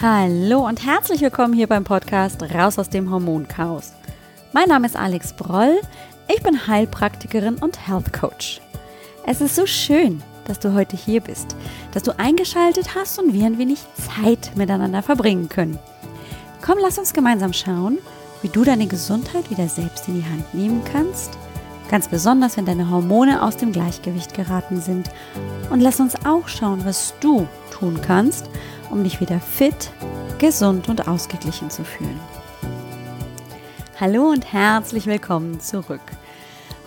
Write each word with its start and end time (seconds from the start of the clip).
Hallo 0.00 0.64
und 0.64 0.86
herzlich 0.86 1.22
willkommen 1.22 1.54
hier 1.54 1.66
beim 1.66 1.82
Podcast 1.82 2.40
Raus 2.54 2.78
aus 2.78 2.88
dem 2.88 3.10
Hormonchaos. 3.10 3.94
Mein 4.52 4.68
Name 4.68 4.86
ist 4.86 4.94
Alex 4.94 5.32
Broll, 5.32 5.80
ich 6.28 6.40
bin 6.40 6.68
Heilpraktikerin 6.68 7.56
und 7.56 7.88
Health 7.88 8.12
Coach. 8.12 8.60
Es 9.26 9.40
ist 9.40 9.56
so 9.56 9.66
schön, 9.66 10.22
dass 10.44 10.60
du 10.60 10.72
heute 10.72 10.96
hier 10.96 11.20
bist, 11.20 11.56
dass 11.94 12.04
du 12.04 12.16
eingeschaltet 12.16 12.94
hast 12.94 13.18
und 13.18 13.32
wir 13.32 13.44
ein 13.44 13.58
wenig 13.58 13.80
Zeit 13.94 14.52
miteinander 14.54 15.02
verbringen 15.02 15.48
können. 15.48 15.80
Komm, 16.64 16.78
lass 16.80 17.00
uns 17.00 17.12
gemeinsam 17.12 17.52
schauen, 17.52 17.98
wie 18.42 18.50
du 18.50 18.62
deine 18.62 18.86
Gesundheit 18.86 19.50
wieder 19.50 19.66
selbst 19.66 20.06
in 20.06 20.22
die 20.22 20.30
Hand 20.30 20.54
nehmen 20.54 20.82
kannst. 20.92 21.36
Ganz 21.90 22.06
besonders, 22.06 22.56
wenn 22.56 22.66
deine 22.66 22.88
Hormone 22.88 23.42
aus 23.42 23.56
dem 23.56 23.72
Gleichgewicht 23.72 24.32
geraten 24.32 24.80
sind. 24.80 25.10
Und 25.70 25.80
lass 25.80 25.98
uns 25.98 26.14
auch 26.24 26.46
schauen, 26.46 26.84
was 26.84 27.14
du 27.18 27.48
tun 27.72 27.98
kannst, 28.00 28.48
um 28.90 29.04
dich 29.04 29.20
wieder 29.20 29.40
fit, 29.40 29.90
gesund 30.38 30.88
und 30.88 31.08
ausgeglichen 31.08 31.70
zu 31.70 31.84
fühlen. 31.84 32.18
Hallo 34.00 34.30
und 34.30 34.52
herzlich 34.52 35.06
willkommen 35.06 35.60
zurück. 35.60 36.00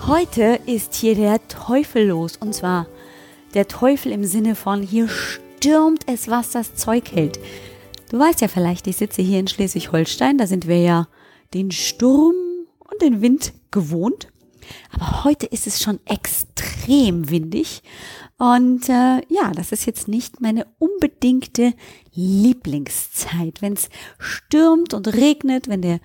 Heute 0.08 0.60
ist 0.66 0.96
hier 0.96 1.16
der 1.16 1.46
Teufel 1.48 2.08
los 2.08 2.38
und 2.38 2.56
zwar 2.56 2.88
der 3.54 3.68
Teufel 3.68 4.12
im 4.12 4.24
Sinne 4.24 4.56
von 4.56 4.82
hier 4.82 5.10
stürmt 5.10 6.04
es, 6.08 6.30
was 6.30 6.52
das 6.52 6.76
Zeug 6.76 7.12
hält. 7.12 7.40
Du 8.10 8.18
weißt 8.18 8.42
ja 8.42 8.48
vielleicht, 8.48 8.88
ich 8.88 8.98
sitze 8.98 9.22
hier 9.22 9.40
in 9.40 9.48
Schleswig-Holstein, 9.48 10.38
da 10.38 10.48
sind 10.48 10.68
wir 10.68 10.82
ja 10.82 11.08
den 11.54 11.72
Sturm 11.72 12.36
und 12.80 13.02
den 13.02 13.22
Wind 13.22 13.54
gewohnt. 13.72 14.28
Aber 14.92 15.24
heute 15.24 15.46
ist 15.46 15.68
es 15.68 15.82
schon 15.82 16.00
extrem 16.06 17.30
windig. 17.30 17.84
Und 18.42 18.90
äh, 18.90 19.22
ja, 19.28 19.52
das 19.54 19.72
ist 19.72 19.86
jetzt 19.86 20.08
nicht 20.08 20.42
meine 20.42 20.66
unbedingte 20.80 21.76
Lieblingszeit. 22.16 23.62
Wenn 23.62 23.74
es 23.74 23.90
stürmt 24.18 24.96
und 24.96 25.14
regnet, 25.14 25.68
wenn 25.68 25.84
der 25.84 26.00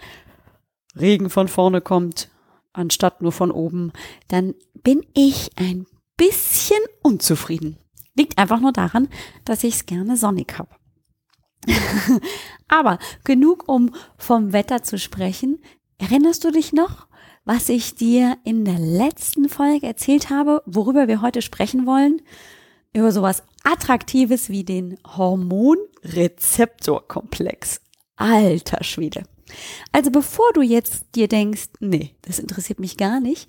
Regen 1.01 1.31
von 1.31 1.49
vorne 1.49 1.81
kommt, 1.81 2.29
anstatt 2.75 3.23
nur 3.23 3.33
von 3.33 3.51
oben, 3.51 3.91
dann 4.29 4.55
bin 4.83 5.01
ich 5.15 5.51
ein 5.57 5.87
bisschen 6.19 6.77
unzufrieden. 7.01 7.79
Liegt 8.15 8.37
einfach 8.37 8.61
nur 8.61 8.73
daran, 8.73 9.09
dass 9.47 9.65
ich 9.65 9.77
es 9.77 9.87
gerne 9.87 10.19
sonnig 10.19 10.59
habe. 10.59 10.77
Aber 12.69 12.99
genug, 13.25 13.67
um 13.67 13.95
vom 14.19 14.53
Wetter 14.53 14.83
zu 14.83 14.99
sprechen. 14.99 15.63
Erinnerst 15.97 16.45
du 16.45 16.51
dich 16.51 16.75
noch, 16.75 17.07
was 17.47 17.71
ich 17.71 17.95
dir 17.95 18.37
in 18.45 18.67
der 18.67 18.79
letzten 18.79 19.49
Folge 19.49 19.87
erzählt 19.87 20.29
habe, 20.31 20.63
worüber 20.67 21.09
wir 21.09 21.23
heute 21.23 21.41
sprechen 21.43 21.87
wollen? 21.87 22.21
Über 22.93 23.13
sowas 23.13 23.45
Attraktives 23.63 24.51
wie 24.51 24.65
den 24.65 24.99
Hormonrezeptorkomplex. 25.07 27.81
Alter 28.17 28.83
Schwede. 28.83 29.23
Also 29.93 30.11
bevor 30.11 30.53
du 30.55 30.63
jetzt 30.63 31.05
dir 31.15 31.29
denkst, 31.29 31.69
nee, 31.79 32.17
das 32.23 32.41
interessiert 32.41 32.81
mich 32.81 32.97
gar 32.97 33.21
nicht, 33.21 33.49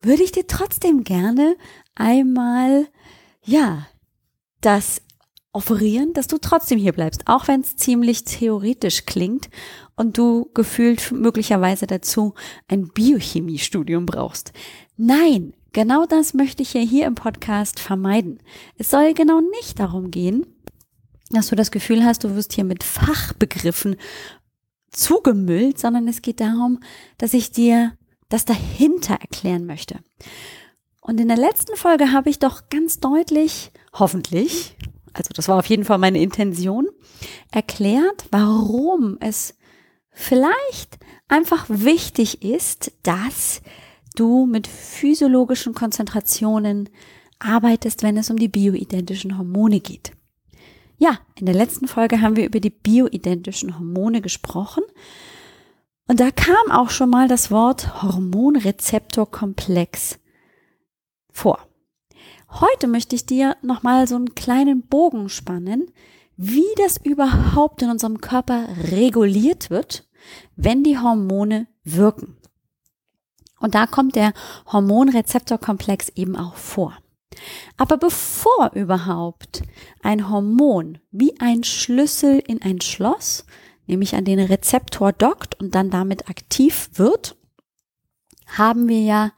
würde 0.00 0.22
ich 0.22 0.32
dir 0.32 0.46
trotzdem 0.46 1.04
gerne 1.04 1.56
einmal, 1.94 2.86
ja, 3.44 3.86
das 4.62 5.02
offerieren, 5.52 6.14
dass 6.14 6.26
du 6.26 6.38
trotzdem 6.38 6.78
hier 6.78 6.92
bleibst, 6.92 7.24
auch 7.26 7.48
wenn 7.48 7.60
es 7.60 7.76
ziemlich 7.76 8.24
theoretisch 8.24 9.04
klingt 9.04 9.50
und 9.96 10.18
du 10.18 10.50
gefühlt 10.54 11.10
möglicherweise 11.10 11.86
dazu 11.86 12.34
ein 12.68 12.88
Biochemiestudium 12.88 14.06
brauchst. 14.06 14.52
Nein, 14.96 15.54
genau 15.72 16.06
das 16.06 16.34
möchte 16.34 16.62
ich 16.62 16.74
ja 16.74 16.80
hier 16.80 17.06
im 17.06 17.14
Podcast 17.14 17.80
vermeiden. 17.80 18.38
Es 18.76 18.90
soll 18.90 19.14
genau 19.14 19.40
nicht 19.40 19.80
darum 19.80 20.10
gehen, 20.10 20.46
dass 21.30 21.48
du 21.48 21.56
das 21.56 21.70
Gefühl 21.70 22.04
hast, 22.04 22.24
du 22.24 22.34
wirst 22.36 22.52
hier 22.52 22.64
mit 22.64 22.84
Fachbegriffen 22.84 23.96
zugemüllt, 24.90 25.78
sondern 25.78 26.06
es 26.08 26.22
geht 26.22 26.40
darum, 26.40 26.80
dass 27.18 27.34
ich 27.34 27.50
dir 27.50 27.96
das 28.28 28.44
dahinter 28.44 29.14
erklären 29.14 29.66
möchte. 29.66 30.00
Und 31.00 31.20
in 31.20 31.28
der 31.28 31.36
letzten 31.36 31.76
Folge 31.76 32.12
habe 32.12 32.30
ich 32.30 32.38
doch 32.38 32.68
ganz 32.68 32.98
deutlich, 32.98 33.70
hoffentlich, 33.92 34.76
also 35.12 35.30
das 35.34 35.48
war 35.48 35.58
auf 35.58 35.66
jeden 35.66 35.84
Fall 35.84 35.98
meine 35.98 36.20
Intention, 36.20 36.88
erklärt, 37.50 38.26
warum 38.30 39.16
es 39.20 39.55
vielleicht 40.16 40.98
einfach 41.28 41.66
wichtig 41.68 42.42
ist, 42.42 42.90
dass 43.02 43.60
du 44.16 44.46
mit 44.46 44.66
physiologischen 44.66 45.74
Konzentrationen 45.74 46.88
arbeitest, 47.38 48.02
wenn 48.02 48.16
es 48.16 48.30
um 48.30 48.38
die 48.38 48.48
bioidentischen 48.48 49.36
Hormone 49.36 49.80
geht. 49.80 50.12
Ja, 50.96 51.18
in 51.38 51.44
der 51.44 51.54
letzten 51.54 51.86
Folge 51.86 52.22
haben 52.22 52.36
wir 52.36 52.46
über 52.46 52.60
die 52.60 52.70
bioidentischen 52.70 53.78
Hormone 53.78 54.22
gesprochen. 54.22 54.84
Und 56.08 56.20
da 56.20 56.30
kam 56.30 56.70
auch 56.70 56.88
schon 56.88 57.10
mal 57.10 57.28
das 57.28 57.50
Wort 57.50 58.02
Hormonrezeptorkomplex 58.02 60.18
vor. 61.30 61.58
Heute 62.48 62.86
möchte 62.86 63.14
ich 63.14 63.26
dir 63.26 63.58
nochmal 63.60 64.08
so 64.08 64.14
einen 64.14 64.34
kleinen 64.34 64.86
Bogen 64.86 65.28
spannen, 65.28 65.90
wie 66.38 66.64
das 66.76 66.96
überhaupt 66.96 67.82
in 67.82 67.90
unserem 67.90 68.20
Körper 68.20 68.68
reguliert 68.90 69.68
wird, 69.68 70.05
wenn 70.56 70.82
die 70.82 70.98
Hormone 70.98 71.66
wirken. 71.84 72.36
Und 73.58 73.74
da 73.74 73.86
kommt 73.86 74.16
der 74.16 74.32
Hormonrezeptorkomplex 74.70 76.10
eben 76.10 76.36
auch 76.36 76.56
vor. 76.56 76.96
Aber 77.76 77.96
bevor 77.96 78.72
überhaupt 78.74 79.62
ein 80.02 80.30
Hormon 80.30 80.98
wie 81.10 81.38
ein 81.40 81.64
Schlüssel 81.64 82.38
in 82.38 82.62
ein 82.62 82.80
Schloss, 82.80 83.44
nämlich 83.86 84.14
an 84.14 84.24
den 84.24 84.40
Rezeptor 84.40 85.12
dockt 85.12 85.60
und 85.60 85.74
dann 85.74 85.90
damit 85.90 86.28
aktiv 86.28 86.90
wird, 86.94 87.36
haben 88.46 88.88
wir 88.88 89.00
ja 89.00 89.32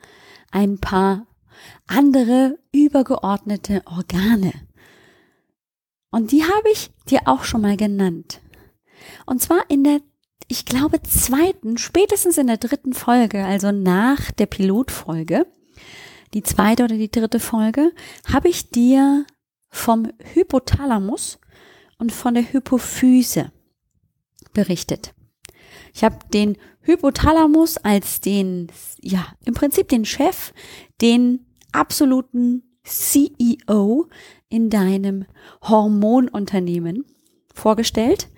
ein 0.50 0.78
paar 0.78 1.26
andere 1.87 2.59
übergeordnete 2.72 3.82
Organe. 3.87 4.53
Und 6.10 6.32
die 6.32 6.44
habe 6.44 6.70
ich 6.72 6.91
dir 7.09 7.22
auch 7.26 7.44
schon 7.44 7.62
mal 7.62 7.76
genannt. 7.76 8.41
Und 9.26 9.43
zwar 9.43 9.69
in 9.69 9.84
der, 9.84 10.00
ich 10.48 10.64
glaube, 10.64 11.03
zweiten, 11.03 11.76
spätestens 11.76 12.38
in 12.38 12.47
der 12.47 12.56
dritten 12.56 12.94
Folge, 12.94 13.44
also 13.44 13.70
nach 13.70 14.32
der 14.32 14.47
Pilotfolge, 14.47 15.47
die 16.32 16.42
zweite 16.42 16.84
oder 16.84 16.97
die 16.97 17.10
dritte 17.10 17.38
Folge, 17.38 17.92
habe 18.32 18.48
ich 18.48 18.70
dir 18.70 19.26
vom 19.69 20.10
Hypothalamus 20.32 21.38
und 21.98 22.12
von 22.12 22.34
der 22.34 22.50
Hypophyse 22.50 23.53
berichtet. 24.54 25.14
Ich 25.94 26.03
habe 26.03 26.19
den 26.32 26.56
Hypothalamus 26.81 27.76
als 27.76 28.20
den, 28.20 28.69
ja, 29.03 29.26
im 29.44 29.53
Prinzip 29.53 29.88
den 29.88 30.06
Chef, 30.06 30.54
den 31.03 31.47
absoluten 31.72 32.62
CEO 32.84 34.08
in 34.48 34.70
deinem 34.70 35.26
Hormonunternehmen 35.62 37.04
vorgestellt 37.54 38.28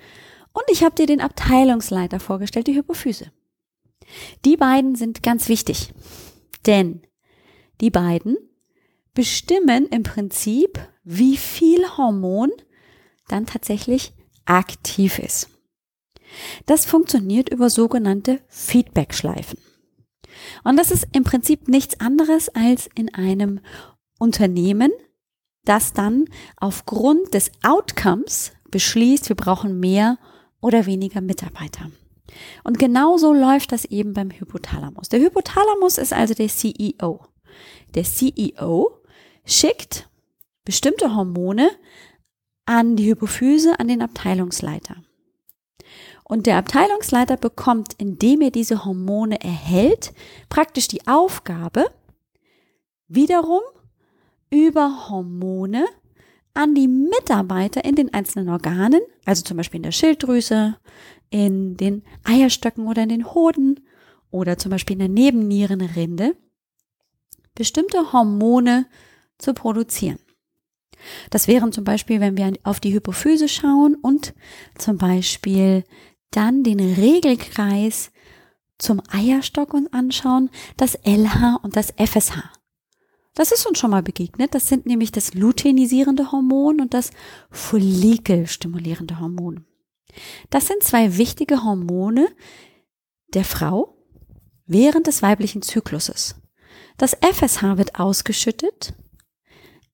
und 0.60 0.72
ich 0.72 0.84
habe 0.84 0.94
dir 0.94 1.06
den 1.06 1.20
Abteilungsleiter 1.20 2.20
vorgestellt, 2.20 2.66
die 2.66 2.76
Hypophyse. 2.76 3.32
Die 4.44 4.56
beiden 4.56 4.94
sind 4.94 5.22
ganz 5.22 5.48
wichtig, 5.48 5.92
denn 6.66 7.02
die 7.80 7.90
beiden 7.90 8.36
bestimmen 9.14 9.86
im 9.86 10.02
Prinzip, 10.02 10.78
wie 11.02 11.36
viel 11.36 11.80
Hormon 11.96 12.50
dann 13.28 13.46
tatsächlich 13.46 14.12
aktiv 14.44 15.18
ist. 15.18 15.48
Das 16.66 16.86
funktioniert 16.86 17.48
über 17.48 17.70
sogenannte 17.70 18.40
Feedback-Schleifen. 18.48 19.58
Und 20.64 20.76
das 20.76 20.90
ist 20.90 21.08
im 21.12 21.24
Prinzip 21.24 21.68
nichts 21.68 21.98
anderes 22.00 22.48
als 22.50 22.88
in 22.94 23.12
einem 23.14 23.60
Unternehmen, 24.18 24.92
das 25.64 25.92
dann 25.92 26.26
aufgrund 26.56 27.34
des 27.34 27.50
Outcomes 27.62 28.52
beschließt, 28.70 29.28
wir 29.28 29.36
brauchen 29.36 29.80
mehr 29.80 30.18
oder 30.60 30.86
weniger 30.86 31.20
Mitarbeiter. 31.20 31.90
Und 32.64 32.78
genauso 32.78 33.32
läuft 33.32 33.72
das 33.72 33.84
eben 33.84 34.12
beim 34.12 34.30
Hypothalamus. 34.30 35.08
Der 35.08 35.20
Hypothalamus 35.20 35.98
ist 35.98 36.12
also 36.12 36.34
der 36.34 36.48
CEO. 36.48 37.20
Der 37.94 38.04
CEO 38.04 38.90
schickt 39.44 40.08
bestimmte 40.64 41.14
Hormone 41.14 41.70
an 42.66 42.96
die 42.96 43.10
Hypophyse, 43.10 43.78
an 43.80 43.88
den 43.88 44.02
Abteilungsleiter. 44.02 44.96
Und 46.22 46.46
der 46.46 46.58
Abteilungsleiter 46.58 47.36
bekommt, 47.36 47.94
indem 47.98 48.40
er 48.40 48.52
diese 48.52 48.84
Hormone 48.84 49.40
erhält, 49.40 50.12
praktisch 50.48 50.86
die 50.86 51.04
Aufgabe, 51.08 51.86
wiederum 53.08 53.62
über 54.50 55.08
Hormone 55.08 55.86
an 56.60 56.74
die 56.74 56.88
Mitarbeiter 56.88 57.84
in 57.84 57.94
den 57.94 58.12
einzelnen 58.12 58.50
Organen, 58.50 59.00
also 59.24 59.42
zum 59.42 59.56
Beispiel 59.56 59.78
in 59.78 59.84
der 59.84 59.92
Schilddrüse, 59.92 60.76
in 61.30 61.76
den 61.78 62.02
Eierstöcken 62.24 62.86
oder 62.86 63.02
in 63.02 63.08
den 63.08 63.32
Hoden 63.32 63.80
oder 64.30 64.58
zum 64.58 64.70
Beispiel 64.70 64.94
in 64.94 64.98
der 64.98 65.08
Nebennierenrinde, 65.08 66.36
bestimmte 67.54 68.12
Hormone 68.12 68.86
zu 69.38 69.54
produzieren. 69.54 70.18
Das 71.30 71.48
wären 71.48 71.72
zum 71.72 71.84
Beispiel, 71.84 72.20
wenn 72.20 72.36
wir 72.36 72.52
auf 72.62 72.78
die 72.78 72.92
Hypophyse 72.92 73.48
schauen 73.48 73.94
und 73.94 74.34
zum 74.76 74.98
Beispiel 74.98 75.84
dann 76.30 76.62
den 76.62 76.78
Regelkreis 76.78 78.12
zum 78.76 79.00
Eierstock 79.10 79.72
uns 79.72 79.90
anschauen, 79.94 80.50
das 80.76 80.98
LH 81.04 81.60
und 81.62 81.76
das 81.76 81.92
FSH. 81.92 82.59
Das 83.34 83.52
ist 83.52 83.66
uns 83.66 83.78
schon 83.78 83.90
mal 83.90 84.02
begegnet. 84.02 84.54
Das 84.54 84.68
sind 84.68 84.86
nämlich 84.86 85.12
das 85.12 85.34
luteinisierende 85.34 86.32
Hormon 86.32 86.80
und 86.80 86.94
das 86.94 87.10
follikelstimulierende 87.50 89.20
Hormon. 89.20 89.64
Das 90.50 90.66
sind 90.66 90.82
zwei 90.82 91.16
wichtige 91.16 91.62
Hormone 91.62 92.28
der 93.34 93.44
Frau 93.44 93.96
während 94.66 95.06
des 95.06 95.22
weiblichen 95.22 95.62
Zykluses. 95.62 96.36
Das 96.96 97.14
FSH 97.14 97.78
wird 97.78 97.98
ausgeschüttet 97.98 98.94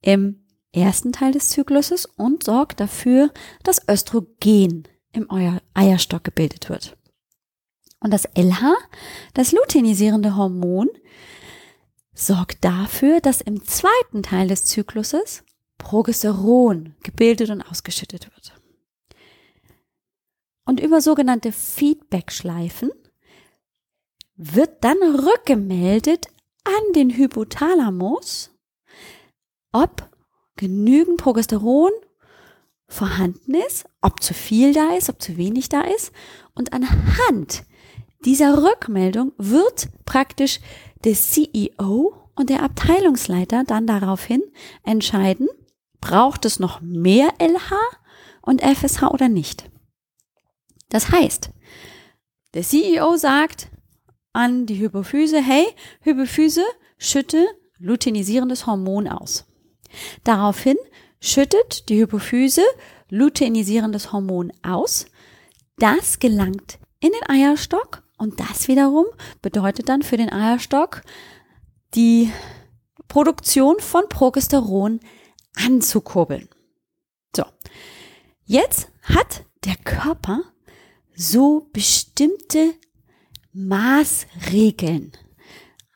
im 0.03 0.45
ersten 0.73 1.13
Teil 1.13 1.33
des 1.33 1.51
Zykluses 1.51 2.07
und 2.07 2.45
sorgt 2.45 2.81
dafür, 2.81 3.33
dass 3.63 3.89
Östrogen 3.89 4.89
im 5.13 5.29
Eierstock 5.75 6.25
gebildet 6.25 6.69
wird. 6.69 6.97
Und 8.01 8.13
das 8.13 8.29
LH, 8.37 8.75
das 9.33 9.53
luteinisierende 9.53 10.37
Hormon, 10.37 10.89
sorgt 12.17 12.65
dafür, 12.65 13.21
dass 13.21 13.41
im 13.41 13.63
zweiten 13.65 14.23
Teil 14.23 14.49
des 14.49 14.65
Zykluses 14.65 15.45
Progesteron 15.79 16.95
gebildet 17.03 17.51
und 17.51 17.63
ausgeschüttet 17.63 18.31
wird. 18.35 18.55
Und 20.65 20.81
über 20.81 21.01
sogenannte 21.01 21.53
Feedback-Schleifen 21.53 22.91
wird 24.37 24.83
dann 24.83 24.97
rückgemeldet 24.99 26.27
an 26.65 26.93
den 26.95 27.11
Hypothalamus, 27.11 28.51
ob 29.73 30.11
genügend 30.57 31.19
Progesteron 31.19 31.93
vorhanden 32.89 33.55
ist, 33.55 33.85
ob 34.01 34.23
zu 34.23 34.35
viel 34.35 34.73
da 34.73 34.95
ist, 34.95 35.09
ob 35.09 35.21
zu 35.21 35.37
wenig 35.37 35.69
da 35.69 35.83
ist. 35.83 36.13
Und 36.55 36.73
anhand 36.73 37.65
dieser 38.25 38.63
Rückmeldung 38.63 39.33
wird 39.37 39.89
praktisch 40.05 40.61
der 41.07 41.15
CEO 41.15 42.31
und 42.35 42.51
der 42.51 42.65
Abteilungsleiter 42.65 43.63
dann 43.65 43.87
daraufhin 43.87 44.43
entscheiden, 44.83 45.49
braucht 46.01 46.45
es 46.45 46.59
noch 46.59 46.81
mehr 46.81 47.33
LH 47.39 47.77
und 48.43 48.61
FSH 48.61 49.05
oder 49.05 49.29
nicht. 49.29 49.71
Das 50.89 51.11
heißt, 51.13 51.51
der 52.55 52.63
CEO 52.63 53.17
sagt 53.17 53.69
an 54.33 54.67
die 54.67 54.81
Hypophyse, 54.81 55.41
hey, 55.41 55.65
Hypophyse, 56.01 56.65
schütte 56.99 57.47
luteinisierendes 57.79 58.67
Hormon 58.67 59.07
aus. 59.07 59.47
Daraufhin 60.25 60.77
schüttet 61.21 61.89
die 61.89 62.01
Hypophyse 62.01 62.63
luteinisierendes 63.11 64.13
Hormon 64.13 64.53
aus. 64.63 65.07
Das 65.79 66.19
gelangt 66.19 66.79
in 66.99 67.13
den 67.13 67.29
Eierstock 67.29 68.03
und 68.19 68.41
das 68.41 68.69
wiederum 68.69 69.07
bedeutet 69.43 69.89
dann 69.89 70.03
für 70.03 70.17
den 70.17 70.33
Eierstock 70.33 71.03
die 71.95 72.33
Produktion 73.09 73.79
von 73.79 74.09
Progesteron 74.09 75.01
anzukurbeln. 75.55 76.49
So, 77.35 77.45
jetzt 78.45 78.89
hat 79.03 79.45
der 79.65 79.77
Körper 79.77 80.43
so 81.15 81.69
bestimmte 81.73 82.75
Maßregeln, 83.53 85.13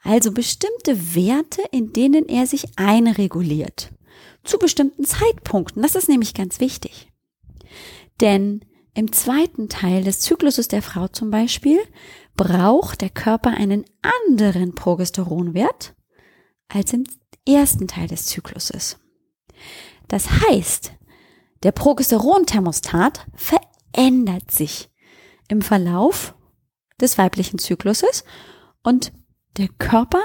also 0.03 0.33
bestimmte 0.33 1.15
Werte, 1.15 1.63
in 1.71 1.93
denen 1.93 2.29
er 2.29 2.47
sich 2.47 2.79
einreguliert. 2.79 3.91
Zu 4.45 4.59
bestimmten 4.59 5.05
Zeitpunkten. 5.05 5.83
Das 5.83 5.95
ist 5.95 6.09
nämlich 6.09 6.33
ganz 6.33 6.61
wichtig. 6.61 7.13
Denn 8.21 8.65
im 9.01 9.13
zweiten 9.13 9.71
Teil 9.71 10.05
des 10.05 10.21
Zykluses 10.21 10.69
der 10.69 10.83
Frau 10.83 11.09
zum 11.09 11.31
Beispiel 11.31 11.79
braucht 12.37 13.01
der 13.01 13.09
Körper 13.09 13.49
einen 13.49 13.87
anderen 14.03 14.75
Progesteronwert 14.75 15.95
als 16.69 16.93
im 16.93 17.05
ersten 17.49 17.89
Teil 17.89 18.09
des 18.09 18.27
Zykluses. 18.27 18.99
Das 20.09 20.29
heißt, 20.43 20.93
der 21.63 21.73
Progesteronthermostat 21.73 23.27
verändert 23.35 24.51
sich 24.51 24.91
im 25.49 25.63
Verlauf 25.63 26.35
des 27.01 27.17
weiblichen 27.17 27.59
Zykluses 27.59 28.23
und 28.83 29.15
der 29.57 29.69
Körper 29.79 30.21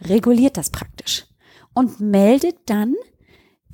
reguliert 0.00 0.56
das 0.56 0.70
praktisch 0.70 1.26
und 1.74 1.98
meldet 1.98 2.56
dann 2.66 2.94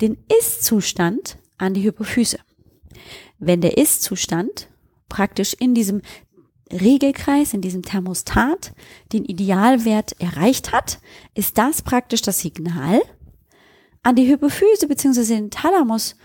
den 0.01 0.17
Ist-Zustand 0.39 1.37
an 1.59 1.75
die 1.75 1.83
Hypophyse. 1.83 2.39
Wenn 3.39 3.61
der 3.61 3.77
Ist-Zustand 3.77 4.69
praktisch 5.09 5.53
in 5.53 5.73
diesem 5.73 6.01
Regelkreis, 6.71 7.53
in 7.53 7.61
diesem 7.61 7.83
Thermostat 7.83 8.73
den 9.13 9.23
Idealwert 9.23 10.19
erreicht 10.19 10.73
hat, 10.73 10.99
ist 11.33 11.57
das 11.57 11.81
praktisch 11.81 12.21
das 12.21 12.39
Signal 12.39 13.01
an 14.07 14.15
die 14.15 14.27
Hypophyse 14.27 14.87
bzw. 14.87 15.35
den 15.35 15.51
Thalamus, 15.51 16.15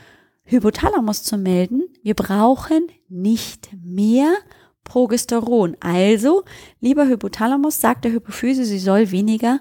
Hypothalamus 0.45 1.25
zu 1.25 1.37
melden, 1.37 1.83
wir 2.05 2.15
brauchen 2.15 2.87
nicht 3.09 3.71
mehr 3.83 4.37
Progesteron. 4.85 5.77
Also, 5.81 6.45
lieber 6.81 7.09
Hypothalamus, 7.09 7.81
sagt 7.81 8.05
der 8.05 8.13
Hypophyse, 8.13 8.65
sie 8.65 8.79
soll 8.79 9.11
weniger 9.11 9.61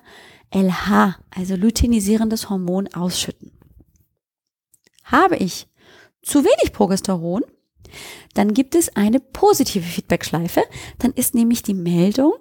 LH, 0.53 1.17
also 1.31 1.55
luteinisierendes 1.55 2.49
Hormon, 2.49 2.87
ausschütten. 2.93 3.51
Habe 5.03 5.37
ich 5.37 5.67
zu 6.21 6.43
wenig 6.43 6.73
Progesteron, 6.73 7.43
dann 8.33 8.53
gibt 8.53 8.75
es 8.75 8.95
eine 8.95 9.19
positive 9.19 9.83
Feedbackschleife. 9.83 10.63
Dann 10.99 11.11
ist 11.11 11.35
nämlich 11.35 11.63
die 11.63 11.73
Meldung 11.73 12.33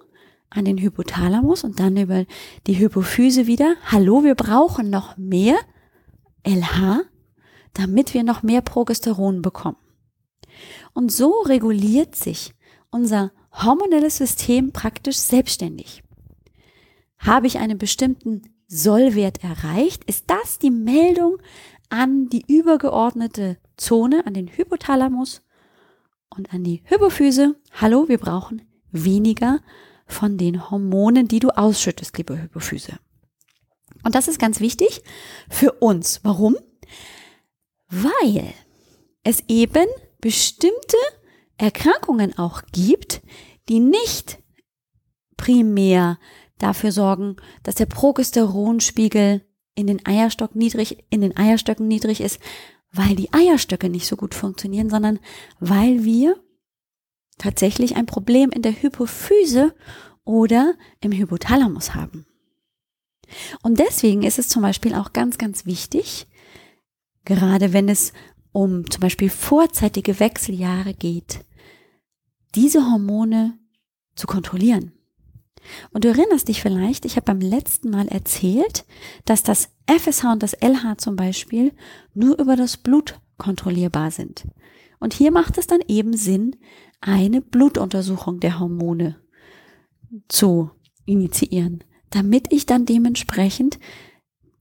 an 0.51 0.65
den 0.65 0.79
Hypothalamus 0.79 1.65
und 1.65 1.81
dann 1.81 1.97
über 1.97 2.25
die 2.67 2.79
Hypophyse 2.79 3.47
wieder, 3.47 3.77
hallo, 3.87 4.25
wir 4.25 4.35
brauchen 4.35 4.91
noch 4.91 5.17
mehr 5.17 5.57
LH, 6.45 7.03
damit 7.75 8.15
wir 8.15 8.25
noch 8.25 8.43
mehr 8.43 8.61
Progesteron 8.61 9.43
bekommen. 9.43 9.77
Und 10.93 11.13
so 11.13 11.43
reguliert 11.43 12.17
sich 12.17 12.53
unser 12.91 13.33
hormonelles 13.53 14.17
System 14.17 14.73
praktisch 14.73 15.19
selbstständig. 15.19 16.03
Habe 17.19 17.47
ich 17.47 17.59
einen 17.59 17.79
bestimmten 17.79 18.43
Sollwert 18.67 19.43
erreicht, 19.43 20.05
ist 20.05 20.25
das 20.29 20.59
die 20.59 20.71
Meldung 20.71 21.39
an 21.91 22.29
die 22.29 22.45
übergeordnete 22.47 23.59
Zone, 23.77 24.27
an 24.27 24.35
den 24.35 24.49
Hypothalamus 24.49 25.43
und 26.31 26.55
an 26.55 26.65
die 26.65 26.83
Hypophyse. 26.85 27.57
Hallo, 27.73 28.09
wir 28.09 28.19
brauchen 28.19 28.63
weniger 28.91 29.61
von 30.07 30.39
den 30.39 30.71
Hormonen, 30.71 31.29
die 31.29 31.41
du 31.41 31.51
ausschüttest, 31.51 32.17
liebe 32.17 32.41
Hypophyse. 32.41 32.99
Und 34.05 34.15
das 34.15 34.29
ist 34.29 34.39
ganz 34.39 34.61
wichtig 34.61 35.03
für 35.49 35.73
uns. 35.73 36.21
Warum? 36.23 36.57
Weil 37.89 38.55
es 39.25 39.45
eben 39.49 39.87
bestimmte 40.21 40.97
Erkrankungen 41.59 42.39
auch 42.39 42.63
gibt, 42.73 43.21
die 43.69 43.81
nicht 43.81 44.39
primär 45.37 46.19
dafür 46.59 46.93
sorgen, 46.93 47.37
dass 47.63 47.75
der 47.75 47.87
Progesteronspiegel 47.87 49.45
in 49.75 49.87
den 49.87 50.05
Eierstock 50.05 50.55
niedrig, 50.55 51.05
in 51.11 51.21
den 51.21 51.37
Eierstöcken 51.37 51.89
niedrig 51.89 52.21
ist, 52.21 52.41
weil 52.93 53.15
die 53.15 53.33
Eierstöcke 53.33 53.89
nicht 53.89 54.07
so 54.07 54.17
gut 54.17 54.35
funktionieren, 54.35 54.91
sondern 54.91 55.19
weil 55.61 56.05
wir 56.05 56.37
tatsächlich 57.39 57.97
ein 57.97 58.07
Problem 58.07 58.51
in 58.51 58.63
der 58.63 58.73
Hypophyse 58.73 59.75
oder 60.25 60.75
im 61.01 61.13
Hypothalamus 61.13 61.95
haben. 61.95 62.27
Und 63.63 63.79
deswegen 63.79 64.23
ist 64.23 64.39
es 64.39 64.49
zum 64.49 64.63
Beispiel 64.63 64.95
auch 64.95 65.13
ganz, 65.13 65.39
ganz 65.39 65.67
wichtig, 65.67 66.27
gerade 67.25 67.73
wenn 67.73 67.89
es 67.89 68.13
um 68.53 68.91
zum 68.91 69.01
Beispiel 69.01 69.31
vorzeitige 69.31 70.19
Wechseljahre 70.19 70.95
geht, 70.95 71.45
diese 72.55 72.85
Hormone 72.91 73.59
zu 74.17 74.27
kontrollieren. 74.27 74.93
Und 75.93 76.05
du 76.05 76.09
erinnerst 76.09 76.49
dich 76.49 76.63
vielleicht, 76.63 77.05
ich 77.05 77.17
habe 77.17 77.27
beim 77.27 77.41
letzten 77.41 77.91
Mal 77.91 78.09
erzählt, 78.09 78.85
dass 79.25 79.43
das 79.43 79.71
FSH 79.87 80.25
und 80.25 80.43
das 80.43 80.55
LH 80.61 80.99
zum 80.99 81.17
Beispiel 81.17 81.73
nur 82.15 82.39
über 82.39 82.57
das 82.57 82.77
Blut 82.77 83.21
kontrollierbar 83.39 84.11
sind. 84.11 84.47
Und 84.99 85.15
hier 85.15 85.33
macht 85.33 85.59
es 85.59 85.67
dann 85.67 85.81
eben 85.89 86.17
Sinn, 86.17 86.57
eine 87.01 87.41
Blutuntersuchung 87.41 88.41
der 88.41 88.61
Hormone 88.61 89.17
zu 90.29 90.71
initiieren, 91.07 91.83
damit 92.11 92.53
ich 92.53 92.67
dann 92.67 92.85
dementsprechend 92.85 93.79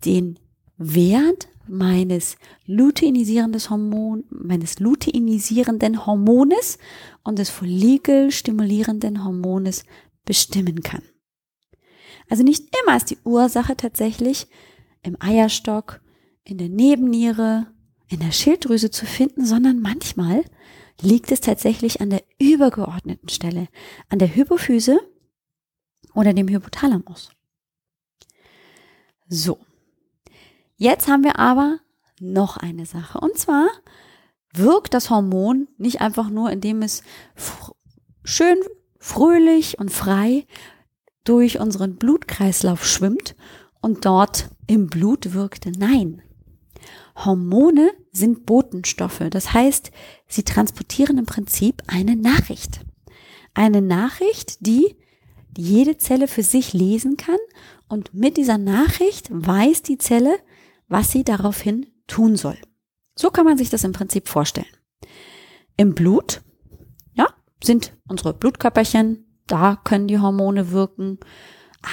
den 0.05 0.39
Wert 0.77 1.49
meines 1.67 2.37
luteinisierendes 2.65 3.69
Hormon, 3.69 4.23
meines 4.29 4.79
luteinisierenden 4.79 6.05
Hormones 6.05 6.79
und 7.23 7.37
des 7.37 7.49
follikelstimulierenden 7.49 9.23
Hormones 9.23 9.83
bestimmen 10.29 10.83
kann. 10.83 11.01
Also 12.29 12.43
nicht 12.43 12.63
immer 12.83 12.95
ist 12.95 13.09
die 13.09 13.17
Ursache 13.23 13.75
tatsächlich 13.75 14.45
im 15.01 15.19
Eierstock, 15.19 16.01
in 16.43 16.59
der 16.59 16.69
Nebenniere, 16.69 17.65
in 18.09 18.19
der 18.19 18.31
Schilddrüse 18.31 18.91
zu 18.91 19.07
finden, 19.07 19.43
sondern 19.43 19.81
manchmal 19.81 20.45
liegt 21.01 21.31
es 21.31 21.41
tatsächlich 21.41 21.99
an 21.99 22.11
der 22.11 22.23
übergeordneten 22.37 23.27
Stelle, 23.29 23.69
an 24.09 24.19
der 24.19 24.35
Hypophyse 24.35 24.99
oder 26.13 26.31
dem 26.33 26.47
Hypothalamus. 26.47 27.31
So. 29.29 29.57
Jetzt 30.77 31.07
haben 31.07 31.23
wir 31.23 31.39
aber 31.39 31.79
noch 32.19 32.57
eine 32.57 32.85
Sache. 32.85 33.19
Und 33.19 33.35
zwar 33.39 33.67
wirkt 34.53 34.93
das 34.93 35.09
Hormon 35.09 35.69
nicht 35.79 36.01
einfach 36.01 36.29
nur, 36.29 36.51
indem 36.51 36.83
es 36.83 37.01
schön 38.23 38.59
fröhlich 38.99 39.79
und 39.79 39.91
frei 39.91 40.45
durch 41.23 41.59
unseren 41.59 41.95
Blutkreislauf 41.95 42.85
schwimmt 42.85 43.35
und 43.81 44.05
dort 44.05 44.49
im 44.67 44.87
Blut 44.87 45.33
wirkte. 45.33 45.71
Nein. 45.71 46.21
Hormone 47.15 47.91
sind 48.11 48.45
Botenstoffe. 48.45 49.23
Das 49.29 49.53
heißt, 49.53 49.91
sie 50.27 50.43
transportieren 50.43 51.17
im 51.17 51.25
Prinzip 51.25 51.83
eine 51.87 52.15
Nachricht. 52.15 52.81
Eine 53.53 53.81
Nachricht, 53.81 54.65
die 54.65 54.95
jede 55.57 55.97
Zelle 55.97 56.27
für 56.27 56.43
sich 56.43 56.73
lesen 56.73 57.17
kann 57.17 57.39
und 57.87 58.13
mit 58.13 58.37
dieser 58.37 58.57
Nachricht 58.57 59.27
weiß 59.31 59.81
die 59.81 59.97
Zelle, 59.97 60.37
was 60.87 61.11
sie 61.11 61.23
daraufhin 61.23 61.87
tun 62.07 62.35
soll. 62.35 62.57
So 63.15 63.29
kann 63.31 63.45
man 63.45 63.57
sich 63.57 63.69
das 63.69 63.83
im 63.83 63.91
Prinzip 63.91 64.29
vorstellen. 64.29 64.67
Im 65.75 65.95
Blut, 65.95 66.41
sind 67.63 67.93
unsere 68.07 68.33
Blutkörperchen, 68.33 69.25
da 69.47 69.77
können 69.83 70.07
die 70.07 70.19
Hormone 70.19 70.71
wirken. 70.71 71.19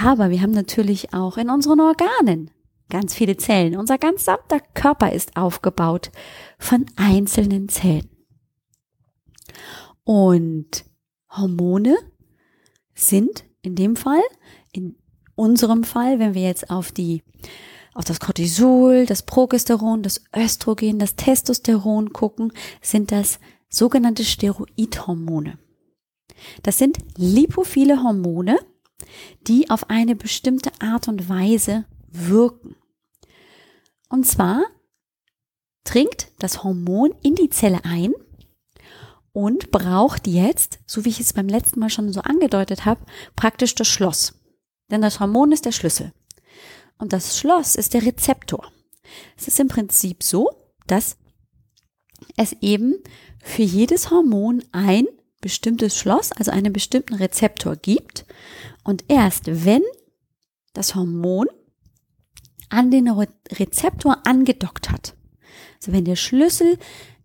Aber 0.03 0.31
wir 0.31 0.43
haben 0.43 0.53
natürlich 0.53 1.13
auch 1.13 1.37
in 1.37 1.51
unseren 1.51 1.81
Organen 1.81 2.51
ganz 2.89 3.15
viele 3.15 3.37
Zellen. 3.37 3.77
Unser 3.77 3.99
gesamter 3.99 4.61
Körper 4.75 5.13
ist 5.13 5.37
aufgebaut 5.37 6.11
von 6.59 6.87
einzelnen 6.97 7.69
Zellen. 7.69 8.09
Und 10.05 10.85
Hormone 11.31 11.97
sind 12.95 13.45
in 13.63 13.75
dem 13.75 13.97
Fall, 13.97 14.23
in 14.73 14.97
unserem 15.35 15.85
Fall, 15.85 16.19
wenn 16.19 16.35
wir 16.35 16.43
jetzt 16.43 16.71
auf 16.71 16.93
die 16.93 17.23
auf 17.95 18.05
das 18.05 18.21
Cortisol, 18.21 19.07
das 19.07 19.23
Progesteron, 19.23 20.03
das 20.03 20.23
Östrogen, 20.37 20.99
das 20.99 21.17
Testosteron 21.17 22.13
gucken, 22.13 22.53
sind 22.83 23.11
das 23.11 23.41
sogenannte 23.77 24.25
Steroidhormone. 24.25 25.59
Das 26.63 26.79
sind 26.79 26.99
lipophile 27.17 28.03
Hormone, 28.03 28.59
die 29.47 29.71
auf 29.71 29.91
eine 29.91 30.17
bestimmte 30.17 30.71
Art 30.81 31.09
und 31.09 31.29
Weise 31.29 31.85
wirken. 32.09 32.77
Und 34.09 34.27
zwar 34.27 34.63
dringt 35.85 36.29
das 36.39 36.63
Hormon 36.63 37.15
in 37.23 37.35
die 37.35 37.51
Zelle 37.51 37.85
ein 37.85 38.13
und 39.33 39.71
braucht 39.71 40.27
jetzt, 40.27 40.79
so 40.87 41.05
wie 41.05 41.11
ich 41.11 41.21
es 41.21 41.33
beim 41.33 41.49
letzten 41.49 41.81
Mal 41.81 41.91
schon 41.91 42.13
so 42.13 42.21
angedeutet 42.23 42.85
habe, 42.85 43.01
praktisch 43.37 43.75
das 43.75 43.87
Schloss. 43.89 44.35
Denn 44.91 45.03
das 45.03 45.21
Hormon 45.21 45.53
ist 45.53 45.65
der 45.65 45.73
Schlüssel. 45.73 46.13
Und 46.99 47.13
das 47.13 47.39
Schloss 47.39 47.75
ist 47.75 47.93
der 47.95 48.03
Rezeptor. 48.03 48.73
Es 49.37 49.47
ist 49.49 49.61
im 49.61 49.69
Prinzip 49.69 50.23
so, 50.23 50.51
dass 50.87 51.19
es 52.37 52.55
eben 52.61 52.97
für 53.43 53.63
jedes 53.63 54.11
Hormon 54.11 54.63
ein 54.73 55.07
bestimmtes 55.41 55.97
Schloss, 55.97 56.33
also 56.33 56.51
einen 56.51 56.73
bestimmten 56.73 57.15
Rezeptor 57.15 57.77
gibt. 57.77 58.27
Und 58.85 59.05
erst 59.09 59.65
wenn 59.65 59.83
das 60.73 60.95
Hormon 60.95 61.47
an 62.69 62.91
den 62.91 63.09
Rezeptor 63.09 64.27
angedockt 64.27 64.91
hat, 64.91 65.15
also 65.77 65.93
wenn 65.93 66.05
der 66.05 66.17
Schlüssel 66.17 66.79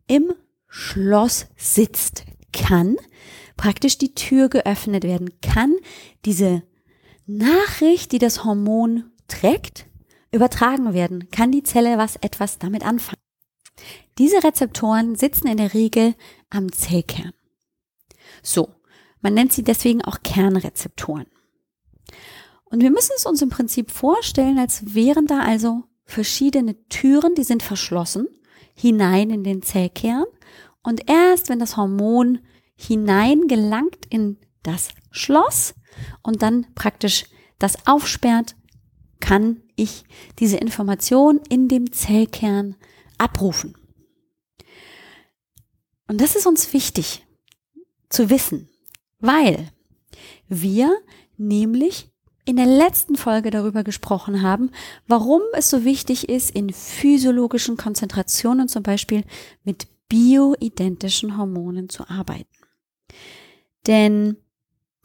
im 0.07 0.33
Schloss 0.67 1.47
sitzt, 1.57 2.23
kann 2.53 2.97
praktisch 3.57 3.97
die 3.97 4.15
Tür 4.15 4.49
geöffnet 4.49 5.03
werden, 5.03 5.31
kann 5.41 5.75
diese 6.25 6.63
Nachricht, 7.25 8.11
die 8.11 8.19
das 8.19 8.43
Hormon 8.43 9.11
trägt, 9.27 9.85
übertragen 10.31 10.93
werden, 10.93 11.29
kann 11.29 11.51
die 11.51 11.63
Zelle 11.63 11.97
was 11.97 12.15
etwas 12.17 12.57
damit 12.57 12.85
anfangen. 12.85 13.20
Diese 14.21 14.43
Rezeptoren 14.43 15.15
sitzen 15.15 15.47
in 15.47 15.57
der 15.57 15.73
Regel 15.73 16.13
am 16.51 16.71
Zellkern. 16.71 17.33
So, 18.43 18.69
man 19.19 19.33
nennt 19.33 19.51
sie 19.51 19.63
deswegen 19.63 20.03
auch 20.03 20.21
Kernrezeptoren. 20.21 21.25
Und 22.65 22.81
wir 22.81 22.91
müssen 22.91 23.13
es 23.17 23.25
uns 23.25 23.41
im 23.41 23.49
Prinzip 23.49 23.89
vorstellen, 23.89 24.59
als 24.59 24.93
wären 24.93 25.25
da 25.25 25.39
also 25.39 25.85
verschiedene 26.03 26.75
Türen, 26.87 27.33
die 27.33 27.43
sind 27.43 27.63
verschlossen, 27.63 28.27
hinein 28.75 29.31
in 29.31 29.43
den 29.43 29.63
Zellkern. 29.63 30.25
Und 30.83 31.09
erst 31.09 31.49
wenn 31.49 31.57
das 31.57 31.75
Hormon 31.75 32.41
hineingelangt 32.75 34.05
in 34.11 34.37
das 34.61 34.89
Schloss 35.09 35.73
und 36.21 36.43
dann 36.43 36.67
praktisch 36.75 37.25
das 37.57 37.87
aufsperrt, 37.87 38.55
kann 39.19 39.63
ich 39.75 40.03
diese 40.37 40.57
Information 40.57 41.39
in 41.49 41.67
dem 41.67 41.91
Zellkern 41.91 42.75
abrufen. 43.17 43.73
Und 46.11 46.19
das 46.19 46.35
ist 46.35 46.45
uns 46.45 46.73
wichtig 46.73 47.25
zu 48.09 48.29
wissen, 48.29 48.67
weil 49.21 49.71
wir 50.49 50.93
nämlich 51.37 52.11
in 52.43 52.57
der 52.57 52.65
letzten 52.65 53.15
Folge 53.15 53.49
darüber 53.49 53.85
gesprochen 53.85 54.41
haben, 54.41 54.71
warum 55.07 55.39
es 55.53 55.69
so 55.69 55.85
wichtig 55.85 56.27
ist, 56.27 56.51
in 56.51 56.73
physiologischen 56.73 57.77
Konzentrationen 57.77 58.67
zum 58.67 58.83
Beispiel 58.83 59.23
mit 59.63 59.87
bioidentischen 60.09 61.37
Hormonen 61.37 61.87
zu 61.87 62.05
arbeiten. 62.09 62.57
Denn 63.87 64.35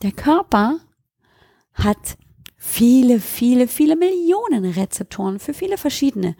der 0.02 0.10
Körper 0.10 0.80
hat 1.72 2.18
viele, 2.56 3.20
viele, 3.20 3.68
viele 3.68 3.94
Millionen 3.94 4.64
Rezeptoren 4.72 5.38
für 5.38 5.54
viele 5.54 5.78
verschiedene 5.78 6.34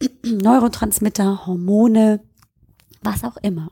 Neurotransmitter, 0.24 1.46
Hormone, 1.46 2.18
was 3.00 3.22
auch 3.22 3.36
immer. 3.36 3.70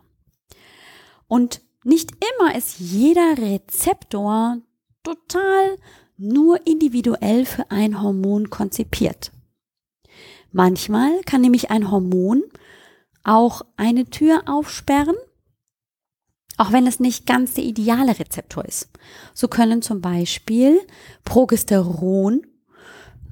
Und 1.30 1.62
nicht 1.84 2.10
immer 2.34 2.54
ist 2.54 2.78
jeder 2.78 3.38
Rezeptor 3.38 4.58
total 5.02 5.78
nur 6.18 6.66
individuell 6.66 7.46
für 7.46 7.70
ein 7.70 8.02
Hormon 8.02 8.50
konzipiert. 8.50 9.32
Manchmal 10.52 11.20
kann 11.22 11.40
nämlich 11.40 11.70
ein 11.70 11.90
Hormon 11.90 12.42
auch 13.22 13.62
eine 13.76 14.04
Tür 14.04 14.42
aufsperren 14.46 15.16
auch 16.60 16.72
wenn 16.72 16.86
es 16.86 17.00
nicht 17.00 17.24
ganz 17.24 17.54
der 17.54 17.64
ideale 17.64 18.18
Rezeptor 18.18 18.66
ist. 18.66 18.90
So 19.32 19.48
können 19.48 19.80
zum 19.80 20.02
Beispiel 20.02 20.78
Progesteron, 21.24 22.46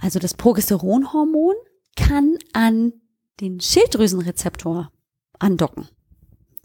also 0.01 0.19
das 0.19 0.33
Progesteronhormon, 0.33 1.55
kann 1.95 2.39
an 2.55 2.95
den 3.41 3.61
Schilddrüsenrezeptor 3.61 4.91
andocken, 5.39 5.89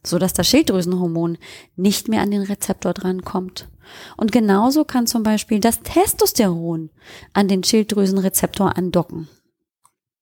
so 0.05 0.19
dass 0.19 0.33
das 0.33 0.47
Schilddrüsenhormon 0.47 1.37
nicht 1.75 2.07
mehr 2.07 2.21
an 2.21 2.31
den 2.31 2.41
Rezeptor 2.41 2.93
drankommt. 2.93 3.69
Und 4.17 4.31
genauso 4.31 4.85
kann 4.85 5.07
zum 5.07 5.23
Beispiel 5.23 5.59
das 5.59 5.81
Testosteron 5.81 6.89
an 7.33 7.47
den 7.47 7.63
Schilddrüsenrezeptor 7.63 8.77
andocken. 8.77 9.27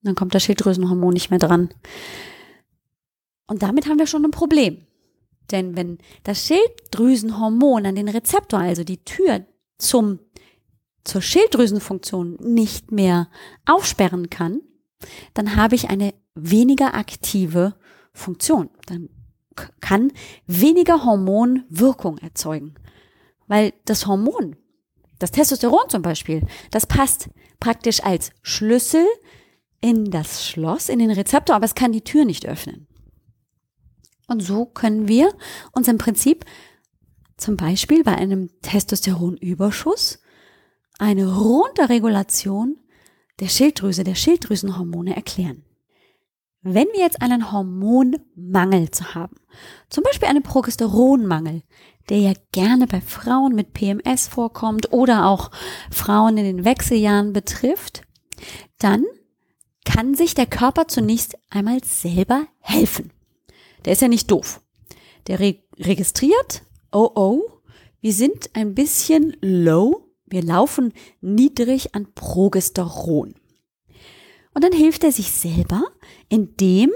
Dann 0.03 0.15
kommt 0.15 0.33
das 0.33 0.43
Schilddrüsenhormon 0.43 1.13
nicht 1.13 1.29
mehr 1.29 1.39
dran. 1.39 1.69
Und 3.47 3.63
damit 3.63 3.87
haben 3.87 3.99
wir 3.99 4.07
schon 4.07 4.25
ein 4.25 4.31
Problem. 4.31 4.85
Denn 5.51 5.75
wenn 5.75 5.97
das 6.23 6.45
Schilddrüsenhormon 6.47 7.85
an 7.85 7.95
den 7.95 8.07
Rezeptor, 8.07 8.59
also 8.59 8.83
die 8.83 9.03
Tür 9.03 9.45
zum, 9.77 10.19
zur 11.03 11.21
Schilddrüsenfunktion 11.21 12.37
nicht 12.39 12.91
mehr 12.91 13.29
aufsperren 13.65 14.29
kann, 14.29 14.61
dann 15.33 15.55
habe 15.55 15.75
ich 15.75 15.89
eine 15.89 16.13
weniger 16.35 16.93
aktive 16.93 17.75
Funktion. 18.13 18.69
Dann 18.85 19.09
kann 19.79 20.11
weniger 20.47 21.03
Hormon 21.05 21.63
Wirkung 21.69 22.17
erzeugen. 22.17 22.75
Weil 23.47 23.73
das 23.85 24.07
Hormon, 24.07 24.55
das 25.19 25.31
Testosteron 25.31 25.89
zum 25.89 26.01
Beispiel, 26.01 26.41
das 26.71 26.85
passt 26.85 27.29
praktisch 27.59 28.03
als 28.03 28.31
Schlüssel 28.41 29.05
in 29.81 30.11
das 30.11 30.45
Schloss, 30.45 30.89
in 30.89 30.99
den 30.99 31.11
Rezeptor, 31.11 31.55
aber 31.55 31.65
es 31.65 31.75
kann 31.75 31.91
die 31.91 32.03
Tür 32.03 32.25
nicht 32.25 32.45
öffnen. 32.45 32.87
Und 34.27 34.41
so 34.41 34.65
können 34.65 35.07
wir 35.07 35.33
uns 35.73 35.87
im 35.87 35.97
Prinzip 35.97 36.45
zum 37.37 37.57
Beispiel 37.57 38.03
bei 38.03 38.15
einem 38.15 38.49
Testosteronüberschuss 38.61 40.19
eine 40.99 41.35
Runterregulation 41.35 42.77
der 43.39 43.47
Schilddrüse, 43.47 44.03
der 44.03 44.15
Schilddrüsenhormone 44.15 45.15
erklären. 45.15 45.65
Wenn 46.63 46.87
wir 46.93 46.99
jetzt 46.99 47.21
einen 47.23 47.51
Hormonmangel 47.51 48.91
zu 48.91 49.15
haben, 49.15 49.35
zum 49.89 50.03
Beispiel 50.03 50.27
einen 50.27 50.43
Progesteronmangel, 50.43 51.63
der 52.09 52.19
ja 52.19 52.33
gerne 52.51 52.85
bei 52.85 53.01
Frauen 53.01 53.55
mit 53.55 53.73
PMS 53.73 54.27
vorkommt 54.27 54.93
oder 54.93 55.25
auch 55.25 55.49
Frauen 55.89 56.37
in 56.37 56.45
den 56.45 56.65
Wechseljahren 56.65 57.33
betrifft, 57.33 58.03
dann 58.77 59.03
kann 59.85 60.13
sich 60.13 60.35
der 60.35 60.45
Körper 60.45 60.87
zunächst 60.87 61.35
einmal 61.49 61.83
selber 61.83 62.45
helfen. 62.59 63.11
Der 63.85 63.93
ist 63.93 64.01
ja 64.03 64.07
nicht 64.07 64.29
doof. 64.29 64.61
Der 65.27 65.39
re 65.39 65.55
registriert, 65.79 66.61
oh 66.91 67.09
oh, 67.15 67.41
wir 68.01 68.13
sind 68.13 68.51
ein 68.53 68.75
bisschen 68.75 69.35
low, 69.41 70.11
wir 70.27 70.43
laufen 70.43 70.93
niedrig 71.21 71.95
an 71.95 72.13
Progesteron. 72.13 73.33
Und 74.53 74.63
dann 74.63 74.73
hilft 74.73 75.03
er 75.03 75.11
sich 75.11 75.31
selber, 75.31 75.83
indem 76.29 76.91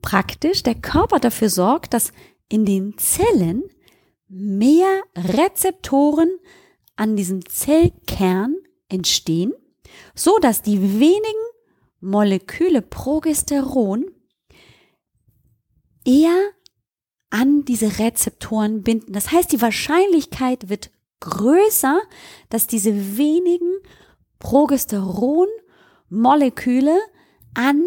praktisch 0.00 0.62
der 0.62 0.74
Körper 0.74 1.18
dafür 1.18 1.48
sorgt, 1.48 1.94
dass 1.94 2.12
in 2.48 2.64
den 2.64 2.96
Zellen 2.98 3.64
mehr 4.28 5.02
Rezeptoren 5.16 6.30
an 6.96 7.16
diesem 7.16 7.46
Zellkern 7.46 8.56
entstehen, 8.88 9.52
so 10.14 10.38
dass 10.38 10.62
die 10.62 11.00
wenigen 11.00 11.22
Moleküle 12.00 12.82
Progesteron 12.82 14.06
eher 16.04 16.50
an 17.30 17.64
diese 17.64 17.98
Rezeptoren 17.98 18.82
binden. 18.82 19.12
Das 19.12 19.30
heißt, 19.32 19.52
die 19.52 19.62
Wahrscheinlichkeit 19.62 20.68
wird 20.68 20.90
größer, 21.20 22.00
dass 22.50 22.66
diese 22.66 23.16
wenigen 23.16 23.72
Progesteron-Moleküle 26.12 26.98
an 27.54 27.82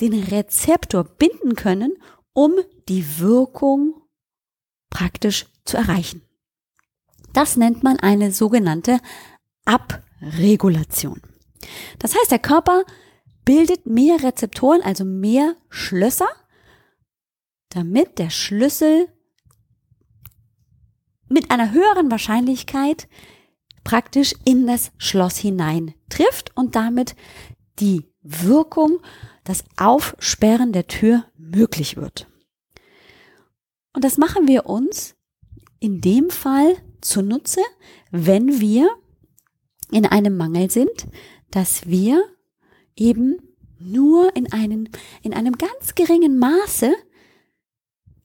den 0.00 0.12
Rezeptor 0.12 1.04
binden 1.04 1.54
können, 1.54 1.94
um 2.32 2.52
die 2.88 3.18
Wirkung 3.18 4.02
praktisch 4.90 5.46
zu 5.64 5.76
erreichen. 5.76 6.22
Das 7.32 7.56
nennt 7.56 7.82
man 7.82 7.98
eine 7.98 8.32
sogenannte 8.32 9.00
Abregulation. 9.64 11.20
Das 11.98 12.14
heißt, 12.14 12.30
der 12.30 12.38
Körper 12.38 12.84
bildet 13.44 13.86
mehr 13.86 14.22
Rezeptoren, 14.22 14.82
also 14.82 15.04
mehr 15.04 15.56
Schlösser, 15.68 16.28
damit 17.70 18.18
der 18.18 18.30
Schlüssel 18.30 19.08
mit 21.28 21.50
einer 21.50 21.72
höheren 21.72 22.10
Wahrscheinlichkeit 22.10 23.08
praktisch 23.82 24.34
in 24.44 24.66
das 24.66 24.92
Schloss 24.98 25.36
hinein 25.36 25.94
trifft 26.08 26.56
und 26.56 26.74
damit 26.76 27.16
die 27.80 28.10
Wirkung, 28.22 29.00
das 29.44 29.64
Aufsperren 29.76 30.72
der 30.72 30.86
Tür 30.86 31.24
möglich 31.36 31.96
wird. 31.96 32.26
Und 33.92 34.04
das 34.04 34.18
machen 34.18 34.48
wir 34.48 34.66
uns 34.66 35.14
in 35.78 36.00
dem 36.00 36.30
Fall 36.30 36.76
zunutze, 37.00 37.60
wenn 38.10 38.60
wir 38.60 38.88
in 39.90 40.06
einem 40.06 40.36
Mangel 40.36 40.70
sind, 40.70 41.06
dass 41.50 41.86
wir 41.86 42.24
eben 42.96 43.36
nur 43.78 44.34
in 44.34 44.52
einem, 44.52 44.88
in 45.22 45.34
einem 45.34 45.56
ganz 45.58 45.94
geringen 45.94 46.38
Maße 46.38 46.94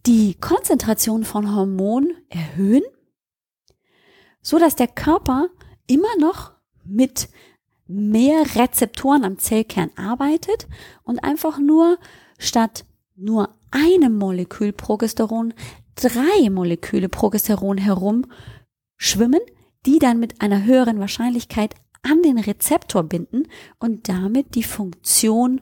die 0.05 0.35
Konzentration 0.35 1.23
von 1.25 1.53
Hormonen 1.53 2.15
erhöhen, 2.29 2.83
so 4.41 4.57
dass 4.57 4.75
der 4.75 4.87
Körper 4.87 5.49
immer 5.87 6.15
noch 6.17 6.53
mit 6.85 7.29
mehr 7.89 8.43
Rezeptoren 8.55 9.25
am 9.25 9.39
Zellkern 9.39 9.89
arbeitet 9.95 10.67
und 11.03 11.23
einfach 11.23 11.57
nur 11.59 11.97
statt 12.37 12.85
nur 13.15 13.49
einem 13.71 14.17
Molekül 14.17 14.71
Progesteron 14.71 15.53
drei 15.95 16.49
Moleküle 16.49 17.09
Progesteron 17.09 17.77
herumschwimmen, 17.77 19.41
die 19.85 19.99
dann 19.99 20.19
mit 20.19 20.41
einer 20.41 20.63
höheren 20.63 20.99
Wahrscheinlichkeit 20.99 21.75
an 22.03 22.21
den 22.21 22.37
Rezeptor 22.37 23.03
binden 23.03 23.47
und 23.79 24.07
damit 24.07 24.55
die 24.55 24.63
Funktion 24.63 25.61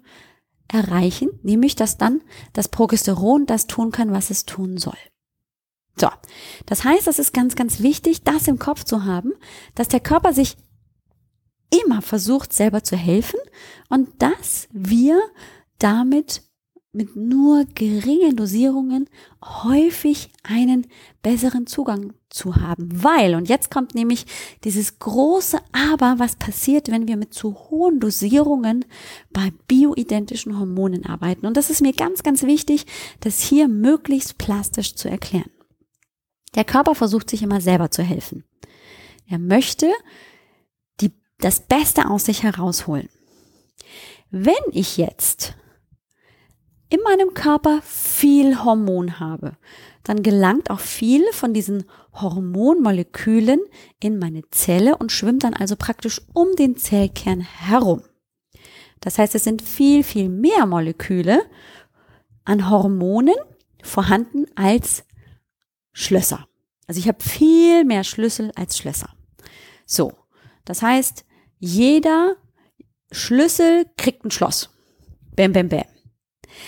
erreichen, 0.67 1.29
nämlich 1.43 1.75
dass 1.75 1.97
dann 1.97 2.21
das 2.53 2.67
Progesteron 2.67 3.45
das 3.45 3.67
tun 3.67 3.91
kann, 3.91 4.11
was 4.11 4.29
es 4.29 4.45
tun 4.45 4.77
soll. 4.77 4.97
So, 5.99 6.09
das 6.67 6.83
heißt, 6.83 7.07
es 7.07 7.17
ist 7.17 7.33
ganz, 7.33 7.55
ganz 7.55 7.79
wichtig, 7.79 8.23
das 8.23 8.47
im 8.47 8.59
Kopf 8.59 8.83
zu 8.83 9.05
haben, 9.05 9.33
dass 9.73 9.87
der 9.87 10.01
Körper 10.01 10.33
sich 10.33 10.57
immer 11.69 12.01
versucht, 12.01 12.53
selber 12.53 12.83
zu 12.83 12.95
helfen 12.95 13.39
und 13.89 14.09
dass 14.21 14.67
wir 14.71 15.19
damit 15.79 16.41
mit 16.93 17.15
nur 17.15 17.65
geringen 17.75 18.35
Dosierungen 18.35 19.07
häufig 19.43 20.31
einen 20.43 20.87
besseren 21.21 21.67
Zugang 21.67 22.13
zu 22.29 22.55
haben. 22.55 22.89
Weil, 22.91 23.35
und 23.35 23.49
jetzt 23.49 23.69
kommt 23.69 23.93
nämlich 23.93 24.25
dieses 24.63 24.97
große 24.97 25.59
Aber, 25.71 26.15
was 26.17 26.37
passiert, 26.37 26.89
wenn 26.89 27.07
wir 27.07 27.15
mit 27.15 27.33
zu 27.33 27.53
hohen 27.69 27.99
Dosierungen 27.99 28.83
bei 29.31 29.51
bioidentischen 29.67 30.57
Hormonen 30.57 31.05
arbeiten. 31.05 31.45
Und 31.45 31.55
das 31.55 31.69
ist 31.69 31.81
mir 31.81 31.93
ganz, 31.93 32.23
ganz 32.23 32.43
wichtig, 32.43 32.85
das 33.19 33.41
hier 33.41 33.67
möglichst 33.67 34.37
plastisch 34.37 34.95
zu 34.95 35.07
erklären. 35.07 35.51
Der 36.55 36.63
Körper 36.63 36.95
versucht 36.95 37.29
sich 37.29 37.43
immer 37.43 37.61
selber 37.61 37.91
zu 37.91 38.01
helfen. 38.01 38.43
Er 39.29 39.37
möchte 39.37 39.91
das 41.39 41.59
Beste 41.59 42.09
aus 42.09 42.25
sich 42.25 42.43
herausholen. 42.43 43.09
Wenn 44.29 44.55
ich 44.71 44.97
jetzt 44.97 45.55
in 46.89 46.99
meinem 47.03 47.33
Körper 47.33 47.81
viel 47.83 48.63
Hormon 48.63 49.19
habe, 49.19 49.57
dann 50.03 50.23
gelangt 50.23 50.69
auch 50.69 50.79
viel 50.79 51.23
von 51.33 51.53
diesen 51.53 51.83
Hormonmolekülen 52.13 53.59
in 53.99 54.19
meine 54.19 54.49
Zelle 54.51 54.97
und 54.97 55.11
schwimmt 55.11 55.43
dann 55.43 55.53
also 55.53 55.75
praktisch 55.75 56.21
um 56.33 56.55
den 56.55 56.77
Zellkern 56.77 57.41
herum. 57.41 58.01
Das 59.01 59.19
heißt, 59.19 59.35
es 59.35 59.43
sind 59.43 59.61
viel, 59.61 60.03
viel 60.03 60.29
mehr 60.29 60.65
Moleküle 60.65 61.41
an 62.45 62.69
Hormonen 62.69 63.35
vorhanden 63.83 64.45
als 64.55 65.03
Schlösser. 65.91 66.47
Also 66.87 66.99
ich 66.99 67.07
habe 67.07 67.21
viel 67.21 67.83
mehr 67.83 68.03
Schlüssel 68.03 68.51
als 68.55 68.77
Schlösser. 68.77 69.09
So, 69.85 70.13
das 70.63 70.81
heißt, 70.81 71.25
jeder 71.59 72.35
Schlüssel 73.11 73.85
kriegt 73.97 74.25
ein 74.25 74.31
Schloss. 74.31 74.69
Bäm, 75.35 75.53
bäm, 75.53 75.69
bäm. 75.69 75.85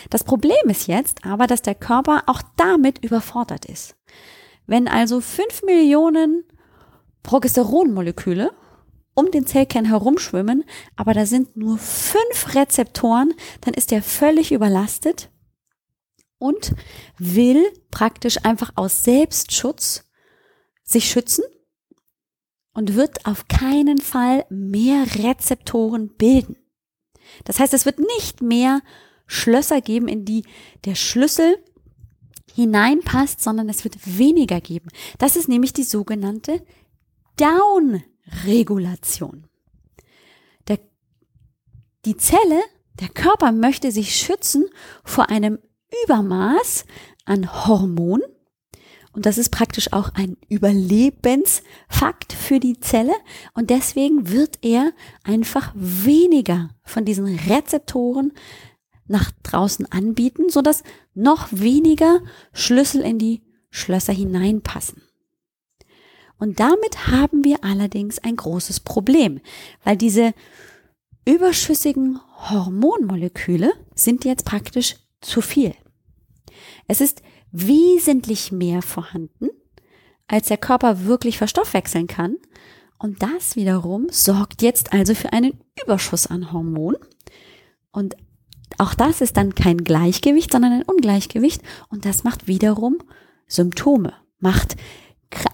Das 0.09 0.23
Problem 0.23 0.69
ist 0.69 0.87
jetzt 0.87 1.25
aber, 1.25 1.47
dass 1.47 1.61
der 1.61 1.75
Körper 1.75 2.23
auch 2.27 2.41
damit 2.57 3.03
überfordert 3.03 3.65
ist. 3.65 3.95
Wenn 4.67 4.87
also 4.87 5.21
fünf 5.21 5.63
Millionen 5.63 6.43
Progesteronmoleküle 7.23 8.51
um 9.15 9.31
den 9.31 9.45
Zellkern 9.45 9.85
herumschwimmen, 9.85 10.63
aber 10.95 11.13
da 11.13 11.25
sind 11.25 11.57
nur 11.57 11.77
fünf 11.77 12.55
Rezeptoren, 12.55 13.33
dann 13.61 13.73
ist 13.73 13.91
er 13.91 14.01
völlig 14.01 14.51
überlastet 14.51 15.29
und 16.37 16.73
will 17.17 17.65
praktisch 17.91 18.45
einfach 18.45 18.71
aus 18.75 19.03
Selbstschutz 19.03 20.05
sich 20.83 21.09
schützen 21.09 21.43
und 22.73 22.95
wird 22.95 23.25
auf 23.25 23.47
keinen 23.47 23.97
Fall 23.97 24.45
mehr 24.49 25.05
Rezeptoren 25.15 26.15
bilden. 26.15 26.55
Das 27.43 27.59
heißt, 27.59 27.73
es 27.73 27.85
wird 27.85 27.99
nicht 27.99 28.41
mehr 28.41 28.81
Schlösser 29.27 29.81
geben, 29.81 30.07
in 30.07 30.25
die 30.25 30.43
der 30.85 30.95
Schlüssel 30.95 31.57
hineinpasst, 32.53 33.41
sondern 33.41 33.69
es 33.69 33.83
wird 33.83 34.17
weniger 34.17 34.61
geben. 34.61 34.89
Das 35.17 35.35
ist 35.35 35.47
nämlich 35.47 35.73
die 35.73 35.83
sogenannte 35.83 36.63
Downregulation. 37.37 39.45
Die 42.05 42.15
Zelle, 42.15 42.61
der 42.99 43.09
Körper 43.09 43.51
möchte 43.51 43.91
sich 43.91 44.15
schützen 44.15 44.69
vor 45.03 45.29
einem 45.29 45.59
Übermaß 46.05 46.85
an 47.25 47.67
Hormon. 47.67 48.21
Und 49.11 49.25
das 49.25 49.37
ist 49.37 49.49
praktisch 49.49 49.91
auch 49.91 50.13
ein 50.13 50.37
Überlebensfakt 50.49 52.33
für 52.33 52.59
die 52.59 52.79
Zelle. 52.79 53.13
Und 53.53 53.69
deswegen 53.69 54.29
wird 54.29 54.59
er 54.61 54.93
einfach 55.23 55.73
weniger 55.75 56.69
von 56.83 57.05
diesen 57.05 57.25
Rezeptoren 57.25 58.33
nach 59.07 59.31
draußen 59.43 59.91
anbieten, 59.91 60.49
so 60.49 60.61
dass 60.61 60.83
noch 61.15 61.47
weniger 61.51 62.19
Schlüssel 62.53 63.01
in 63.01 63.17
die 63.17 63.41
Schlösser 63.71 64.13
hineinpassen. 64.13 65.01
Und 66.37 66.59
damit 66.59 67.07
haben 67.07 67.43
wir 67.43 67.63
allerdings 67.63 68.19
ein 68.19 68.35
großes 68.35 68.79
Problem, 68.79 69.41
weil 69.83 69.97
diese 69.97 70.33
überschüssigen 71.25 72.19
Hormonmoleküle 72.49 73.73
sind 73.93 74.23
jetzt 74.23 74.45
praktisch 74.45 74.95
zu 75.19 75.41
viel. 75.41 75.75
Es 76.87 77.01
ist 77.01 77.21
wesentlich 77.51 78.51
mehr 78.51 78.81
vorhanden, 78.81 79.49
als 80.27 80.47
der 80.47 80.57
Körper 80.57 81.05
wirklich 81.05 81.37
verstoffwechseln 81.37 82.07
kann. 82.07 82.37
Und 82.97 83.23
das 83.23 83.55
wiederum 83.55 84.07
sorgt 84.11 84.61
jetzt 84.61 84.93
also 84.93 85.15
für 85.15 85.33
einen 85.33 85.59
Überschuss 85.83 86.27
an 86.27 86.51
Hormon. 86.51 86.97
Und 87.91 88.15
auch 88.77 88.93
das 88.93 89.21
ist 89.21 89.37
dann 89.37 89.55
kein 89.55 89.83
Gleichgewicht, 89.83 90.51
sondern 90.51 90.73
ein 90.73 90.83
Ungleichgewicht 90.83 91.61
und 91.89 92.05
das 92.05 92.23
macht 92.23 92.47
wiederum 92.47 92.97
Symptome, 93.47 94.13
macht 94.39 94.75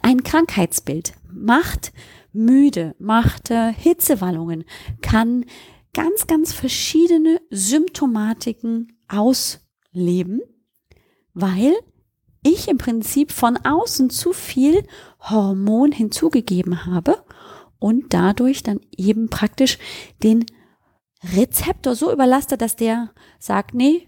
ein 0.02 0.24
Krankheitsbild, 0.24 1.14
macht 1.32 1.94
müde, 2.34 2.96
macht 3.00 3.52
äh, 3.52 3.74
Hitzewallungen, 3.74 4.66
kann 5.02 5.46
ganz, 5.94 6.28
ganz 6.28 6.54
verschiedene 6.54 7.42
Symptomatiken 7.50 9.00
ausleben, 9.08 10.42
weil 11.36 11.76
ich 12.42 12.68
im 12.68 12.78
Prinzip 12.78 13.32
von 13.32 13.58
außen 13.58 14.10
zu 14.10 14.34
viel 14.34 14.84
Hormon 15.20 15.92
hinzugegeben 15.92 16.86
habe 16.86 17.24
und 17.80 18.14
dadurch 18.14 18.64
dann 18.64 18.80
eben 18.96 19.30
praktisch 19.30 19.78
den 20.24 20.46
Rezeptor 21.36 21.96
so 21.96 22.12
überlastet, 22.12 22.62
dass 22.62 22.76
der 22.76 23.12
sagt, 23.40 23.74
nee, 23.74 24.08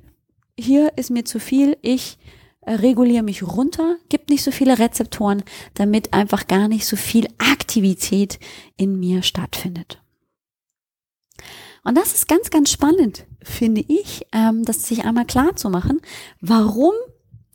hier 0.58 0.94
ist 0.98 1.12
mir 1.12 1.26
zu 1.26 1.40
viel, 1.40 1.78
ich 1.82 2.18
äh, 2.62 2.74
reguliere 2.74 3.24
mich 3.24 3.44
runter, 3.44 3.98
gibt 4.10 4.30
nicht 4.30 4.44
so 4.44 4.52
viele 4.52 4.80
Rezeptoren, 4.80 5.44
damit 5.74 6.14
einfach 6.14 6.48
gar 6.48 6.68
nicht 6.68 6.86
so 6.86 6.96
viel 6.96 7.28
Aktivität 7.38 8.40
in 8.78 9.00
mir 9.00 9.24
stattfindet. 9.24 10.02
Und 11.84 11.96
das 11.96 12.14
ist 12.14 12.28
ganz, 12.28 12.50
ganz 12.50 12.70
spannend, 12.72 13.26
finde 13.42 13.84
ich, 13.88 14.26
ähm, 14.34 14.64
das 14.64 14.84
sich 14.84 15.06
einmal 15.06 15.26
klar 15.26 15.56
zu 15.56 15.70
machen, 15.70 16.02
warum 16.42 16.94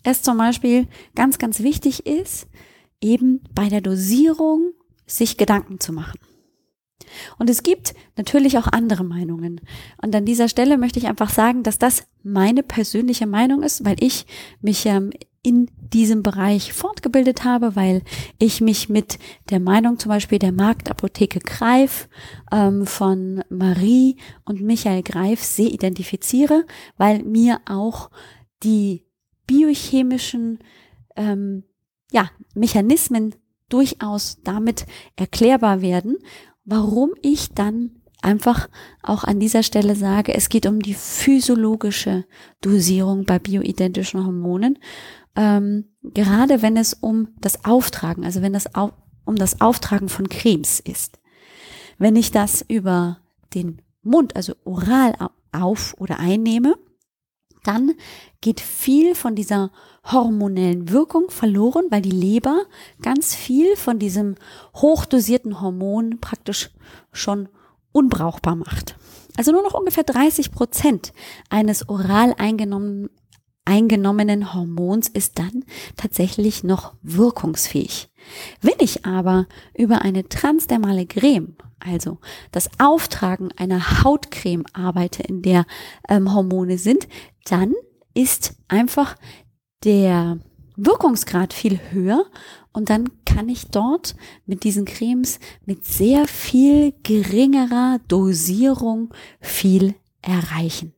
es 0.05 0.23
zum 0.23 0.39
Beispiel 0.39 0.87
ganz, 1.15 1.39
ganz 1.39 1.61
wichtig 1.61 2.07
ist, 2.07 2.49
eben 3.01 3.41
bei 3.55 3.69
der 3.69 3.81
Dosierung 3.81 4.73
sich 5.07 5.37
Gedanken 5.37 5.81
zu 5.81 5.93
machen. 5.93 6.19
Und 7.39 7.51
es 7.51 7.63
gibt 7.63 7.95
natürlich 8.17 8.59
auch 8.59 8.67
andere 8.67 9.05
Meinungen. 9.05 9.61
Und 10.01 10.15
an 10.15 10.25
dieser 10.25 10.49
Stelle 10.49 10.79
möchte 10.79 10.99
ich 10.99 11.09
einfach 11.09 11.31
sagen, 11.31 11.63
dass 11.63 11.79
das 11.79 12.05
meine 12.23 12.63
persönliche 12.63 13.27
Meinung 13.27 13.63
ist, 13.63 13.85
weil 13.85 13.97
ich 14.01 14.27
mich 14.61 14.87
ähm, 14.87 15.11
in 15.43 15.69
diesem 15.77 16.23
Bereich 16.23 16.73
fortgebildet 16.73 17.45
habe, 17.45 17.75
weil 17.75 18.03
ich 18.39 18.61
mich 18.61 18.89
mit 18.89 19.19
der 19.51 19.59
Meinung 19.59 19.99
zum 19.99 20.09
Beispiel 20.11 20.39
der 20.39 20.53
Marktapotheke 20.53 21.41
Greif 21.41 22.09
ähm, 22.53 22.87
von 22.87 23.43
Marie 23.51 24.17
und 24.45 24.61
Michael 24.63 25.03
Greif 25.03 25.43
sehr 25.43 25.67
identifiziere, 25.67 26.65
weil 26.97 27.25
mir 27.25 27.61
auch 27.67 28.11
die 28.63 29.05
biochemischen 29.47 30.59
ähm, 31.17 31.65
ja, 32.11 32.31
Mechanismen 32.55 33.35
durchaus 33.69 34.39
damit 34.43 34.87
erklärbar 35.17 35.81
werden 35.81 36.19
warum 36.65 37.11
ich 37.23 37.51
dann 37.53 37.91
einfach 38.21 38.69
auch 39.03 39.25
an 39.25 39.41
dieser 39.41 39.63
Stelle 39.63 39.97
sage, 39.97 40.35
es 40.35 40.49
geht 40.49 40.67
um 40.67 40.81
die 40.81 40.95
physiologische 40.95 42.25
Dosierung 42.61 43.25
bei 43.25 43.39
bioidentischen 43.39 44.25
Hormonen. 44.25 44.79
Ähm, 45.35 45.87
gerade 46.03 46.63
wenn 46.63 46.77
es 46.77 46.95
um 46.95 47.29
das 47.41 47.65
Auftragen, 47.65 48.25
also 48.25 48.43
wenn 48.43 48.53
das 48.53 48.75
au 48.75 48.93
um 49.25 49.37
das 49.37 49.61
Auftragen 49.61 50.09
von 50.09 50.29
Cremes 50.29 50.81
ist. 50.81 51.21
Wenn 51.97 52.17
ich 52.17 52.33
das 52.33 52.65
über 52.67 53.19
den 53.55 53.81
Mund, 54.03 54.35
also 54.35 54.55
oral 54.65 55.15
auf 55.53 55.95
oder 55.97 56.19
einnehme, 56.19 56.75
dann 57.63 57.93
geht 58.41 58.61
viel 58.61 59.15
von 59.15 59.35
dieser 59.35 59.71
hormonellen 60.11 60.89
Wirkung 60.91 61.31
verloren, 61.31 61.87
weil 61.91 62.03
die 62.03 62.11
Leber 62.11 62.65
ganz 63.03 63.35
viel 63.35 63.77
von 63.77 63.99
diesem 63.99 64.35
hochdosierten 64.75 65.61
Hormon 65.61 66.21
praktisch 66.21 66.71
schon 67.13 67.49
unbrauchbar 67.93 68.57
macht. 68.57 68.97
Also 69.37 69.53
nur 69.53 69.63
noch 69.63 69.75
ungefähr 69.75 70.05
30 70.05 70.51
Prozent 70.53 71.13
eines 71.49 71.89
oral 71.89 72.35
eingenommen, 72.37 73.09
eingenommenen 73.65 74.55
Hormons 74.55 75.09
ist 75.09 75.39
dann 75.39 75.65
tatsächlich 75.97 76.65
noch 76.65 76.95
wirkungsfähig. 77.03 78.11
Wenn 78.61 78.75
ich 78.81 79.07
aber 79.07 79.47
über 79.77 80.03
eine 80.03 80.29
transdermale 80.29 81.07
Creme, 81.07 81.57
also 81.79 82.19
das 82.51 82.69
Auftragen 82.79 83.51
einer 83.57 84.03
Hautcreme 84.05 84.65
arbeite, 84.73 85.23
in 85.23 85.43
der 85.43 85.65
ähm, 86.09 86.33
Hormone 86.33 86.79
sind, 86.79 87.09
dann 87.45 87.75
ist 88.15 88.55
einfach 88.69 89.17
der 89.85 90.39
Wirkungsgrad 90.77 91.53
viel 91.53 91.81
höher 91.91 92.25
und 92.73 92.91
dann 92.91 93.11
kann 93.25 93.49
ich 93.49 93.67
dort 93.67 94.17
mit 94.47 94.65
diesen 94.65 94.85
Cremes 94.85 95.39
mit 95.67 95.85
sehr 95.85 96.27
viel 96.27 96.95
geringerer 97.03 98.01
Dosierung 98.09 99.13
viel 99.41 99.95
erreichen. 100.23 100.95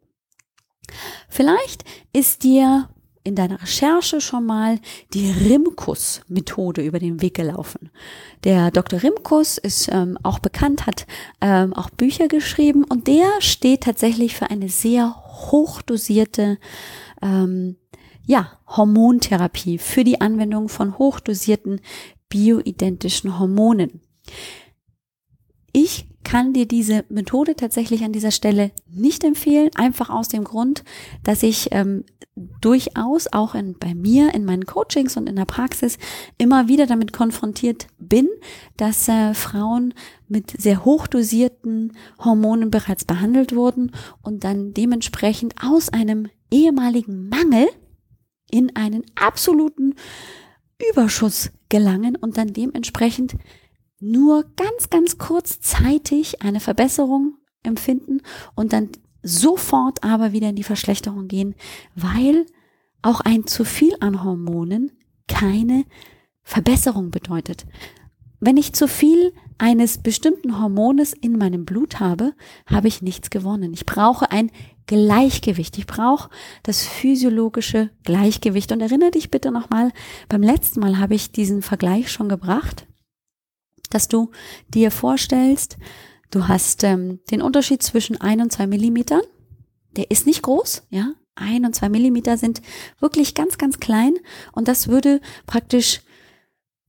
Vielleicht 1.28 1.84
ist 2.12 2.44
dir 2.44 2.88
in 3.24 3.34
deiner 3.34 3.60
Recherche 3.60 4.20
schon 4.20 4.44
mal 4.44 4.78
die 5.14 5.30
Rimkus-Methode 5.30 6.82
über 6.82 6.98
den 6.98 7.22
Weg 7.22 7.34
gelaufen. 7.34 7.90
Der 8.44 8.70
Dr. 8.70 9.02
Rimkus 9.02 9.56
ist 9.56 9.88
ähm, 9.90 10.18
auch 10.22 10.38
bekannt, 10.38 10.86
hat 10.86 11.06
ähm, 11.40 11.72
auch 11.72 11.88
Bücher 11.88 12.28
geschrieben 12.28 12.84
und 12.84 13.06
der 13.06 13.26
steht 13.40 13.84
tatsächlich 13.84 14.36
für 14.36 14.50
eine 14.50 14.68
sehr 14.68 15.16
hochdosierte 15.50 16.58
ähm, 17.22 17.76
ja, 18.26 18.52
Hormontherapie 18.66 19.78
für 19.78 20.04
die 20.04 20.20
Anwendung 20.20 20.68
von 20.68 20.98
hochdosierten 20.98 21.80
bioidentischen 22.28 23.38
Hormonen. 23.38 24.00
Ich 25.72 26.06
kann 26.24 26.52
dir 26.52 26.66
diese 26.66 27.04
Methode 27.08 27.54
tatsächlich 27.54 28.02
an 28.02 28.12
dieser 28.12 28.30
Stelle 28.30 28.72
nicht 28.90 29.22
empfehlen, 29.24 29.70
einfach 29.74 30.10
aus 30.10 30.28
dem 30.28 30.44
Grund, 30.44 30.82
dass 31.22 31.42
ich 31.42 31.68
ähm, 31.70 32.04
durchaus 32.60 33.32
auch 33.32 33.54
in, 33.54 33.78
bei 33.78 33.94
mir 33.94 34.34
in 34.34 34.44
meinen 34.44 34.66
Coachings 34.66 35.16
und 35.16 35.28
in 35.28 35.36
der 35.36 35.44
Praxis 35.44 35.98
immer 36.36 36.66
wieder 36.66 36.86
damit 36.86 37.12
konfrontiert 37.12 37.86
bin, 37.98 38.28
dass 38.76 39.08
äh, 39.08 39.34
Frauen 39.34 39.94
mit 40.26 40.50
sehr 40.60 40.84
hochdosierten 40.84 41.92
Hormonen 42.18 42.70
bereits 42.70 43.04
behandelt 43.04 43.54
wurden 43.54 43.92
und 44.22 44.42
dann 44.42 44.74
dementsprechend 44.74 45.54
aus 45.62 45.90
einem 45.90 46.28
ehemaligen 46.50 47.28
Mangel 47.28 47.68
in 48.50 48.74
einen 48.74 49.04
absoluten 49.14 49.94
Überschuss 50.90 51.50
gelangen 51.68 52.16
und 52.16 52.36
dann 52.36 52.52
dementsprechend 52.52 53.36
nur 54.00 54.44
ganz, 54.56 54.90
ganz 54.90 55.18
kurzzeitig 55.18 56.42
eine 56.42 56.60
Verbesserung 56.60 57.38
empfinden 57.62 58.20
und 58.54 58.72
dann 58.72 58.90
sofort 59.22 60.04
aber 60.04 60.32
wieder 60.32 60.50
in 60.50 60.56
die 60.56 60.62
Verschlechterung 60.62 61.28
gehen, 61.28 61.54
weil 61.94 62.46
auch 63.02 63.20
ein 63.20 63.46
zu 63.46 63.64
viel 63.64 63.96
an 64.00 64.22
Hormonen 64.22 64.92
keine 65.28 65.84
Verbesserung 66.42 67.10
bedeutet. 67.10 67.66
Wenn 68.40 68.58
ich 68.58 68.74
zu 68.74 68.86
viel 68.86 69.32
eines 69.56 69.98
bestimmten 69.98 70.60
Hormones 70.60 71.14
in 71.14 71.38
meinem 71.38 71.64
Blut 71.64 72.00
habe, 72.00 72.34
habe 72.66 72.88
ich 72.88 73.00
nichts 73.00 73.30
gewonnen. 73.30 73.72
Ich 73.72 73.86
brauche 73.86 74.30
ein 74.30 74.50
Gleichgewicht. 74.86 75.78
Ich 75.78 75.86
brauche 75.86 76.28
das 76.62 76.86
physiologische 76.86 77.90
Gleichgewicht. 78.02 78.70
Und 78.72 78.82
erinnere 78.82 79.12
dich 79.12 79.30
bitte 79.30 79.50
nochmal, 79.50 79.92
beim 80.28 80.42
letzten 80.42 80.80
Mal 80.80 80.98
habe 80.98 81.14
ich 81.14 81.32
diesen 81.32 81.62
Vergleich 81.62 82.12
schon 82.12 82.28
gebracht 82.28 82.86
dass 83.94 84.08
du 84.08 84.30
dir 84.68 84.90
vorstellst, 84.90 85.78
du 86.30 86.48
hast 86.48 86.84
ähm, 86.84 87.20
den 87.30 87.42
Unterschied 87.42 87.82
zwischen 87.82 88.20
ein 88.20 88.40
und 88.40 88.52
zwei 88.52 88.66
Millimetern. 88.66 89.22
Der 89.96 90.10
ist 90.10 90.26
nicht 90.26 90.42
groß, 90.42 90.82
ja. 90.90 91.12
Ein 91.36 91.64
und 91.64 91.74
zwei 91.74 91.88
Millimeter 91.88 92.36
sind 92.36 92.62
wirklich 93.00 93.34
ganz, 93.34 93.58
ganz 93.58 93.80
klein 93.80 94.14
und 94.52 94.68
das 94.68 94.86
würde 94.86 95.20
praktisch 95.46 96.00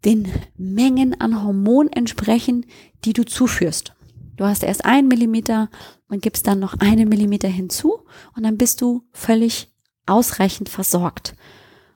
den 0.03 0.31
Mengen 0.55 1.19
an 1.19 1.43
Hormon 1.43 1.87
entsprechen, 1.87 2.67
die 3.05 3.13
du 3.13 3.25
zuführst. 3.25 3.93
Du 4.35 4.45
hast 4.45 4.63
erst 4.63 4.85
ein 4.85 5.07
Millimeter 5.07 5.69
und 6.09 6.21
gibst 6.21 6.45
dann 6.45 6.59
noch 6.59 6.75
einen 6.79 7.09
Millimeter 7.09 7.47
hinzu 7.47 8.05
und 8.35 8.43
dann 8.43 8.57
bist 8.57 8.81
du 8.81 9.03
völlig 9.11 9.73
ausreichend 10.05 10.69
versorgt. 10.69 11.35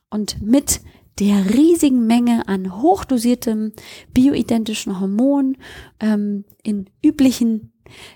Und 0.10 0.42
mit 0.42 0.82
der 1.18 1.54
riesigen 1.54 2.08
Menge 2.08 2.48
an 2.48 2.82
hochdosiertem 2.82 3.74
bioidentischen 4.14 5.00
Hormon 5.00 5.58
ähm, 6.00 6.46
in 6.64 6.90
üblichen, 7.04 7.74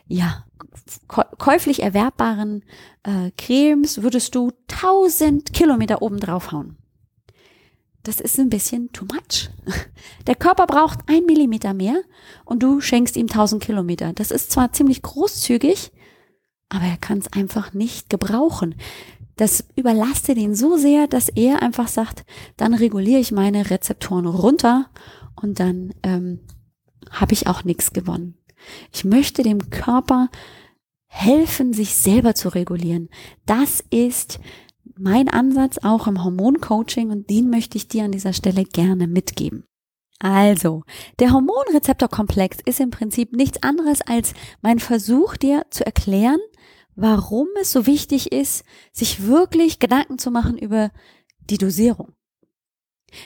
ja, 0.08 0.46
käuflich 1.08 1.82
erwerbbaren 1.82 2.64
äh, 3.04 3.32
Cremes 3.38 4.02
würdest 4.02 4.36
du 4.36 4.52
1000 4.72 5.54
Kilometer 5.54 6.02
oben 6.02 6.20
drauf 6.20 6.52
hauen. 6.52 6.78
Das 8.04 8.20
ist 8.20 8.38
ein 8.38 8.50
bisschen 8.50 8.92
too 8.92 9.06
much. 9.06 9.50
Der 10.28 10.36
Körper 10.36 10.68
braucht 10.68 11.00
ein 11.08 11.26
Millimeter 11.26 11.74
mehr 11.74 12.02
und 12.46 12.62
du 12.62 12.82
schenkst 12.82 13.16
ihm 13.16 13.28
1000 13.28 13.64
Kilometer. 13.64 14.14
Das 14.14 14.32
ist 14.32 14.52
zwar 14.52 14.74
ziemlich 14.74 15.02
großzügig, 15.02 15.92
aber 16.70 16.86
er 16.86 16.98
kann 16.98 17.20
es 17.20 17.32
einfach 17.32 17.74
nicht 17.74 18.10
gebrauchen 18.10 18.76
das 19.36 19.66
überlastet 19.76 20.38
ihn 20.38 20.56
so 20.56 20.78
sehr, 20.78 21.08
dass 21.08 21.30
er 21.30 21.62
einfach 21.62 21.88
sagt, 21.88 22.26
dann 22.58 22.74
reguliere 22.74 23.20
ich 23.20 23.32
meine 23.32 23.70
Rezeptoren 23.70 24.26
runter 24.28 24.90
und 25.36 25.60
dann 25.60 25.94
ähm, 26.04 26.40
habe 27.10 27.34
ich 27.34 27.48
auch 27.48 27.64
nichts 27.64 27.94
gewonnen. 27.94 28.38
Ich 28.94 29.04
möchte 29.06 29.44
dem 29.44 29.70
Körper 29.70 30.30
helfen, 31.08 31.74
sich 31.74 31.96
selber 31.96 32.36
zu 32.36 32.50
regulieren. 32.50 33.10
Das 33.46 33.84
ist 33.90 34.40
mein 34.96 35.30
Ansatz 35.30 35.80
auch 35.80 36.08
im 36.08 36.24
Hormoncoaching 36.24 37.10
und 37.10 37.30
den 37.30 37.50
möchte 37.50 37.78
ich 37.78 37.88
dir 37.88 38.06
an 38.06 38.12
dieser 38.12 38.34
Stelle 38.34 38.64
gerne 38.64 39.08
mitgeben. 39.08 39.66
Also, 40.20 40.84
der 41.20 41.34
Hormonrezeptorkomplex 41.34 42.60
ist 42.66 42.80
im 42.80 42.92
Prinzip 42.92 43.34
nichts 43.34 43.62
anderes 43.62 44.02
als 44.02 44.34
mein 44.62 44.80
Versuch, 44.80 45.36
dir 45.36 45.66
zu 45.70 45.86
erklären, 45.86 46.40
warum 46.96 47.48
es 47.62 47.72
so 47.72 47.86
wichtig 47.86 48.32
ist, 48.32 48.64
sich 48.92 49.26
wirklich 49.26 49.80
Gedanken 49.80 50.20
zu 50.20 50.32
machen 50.32 50.58
über 50.58 50.92
die 51.50 51.58
Dosierung. 51.58 52.14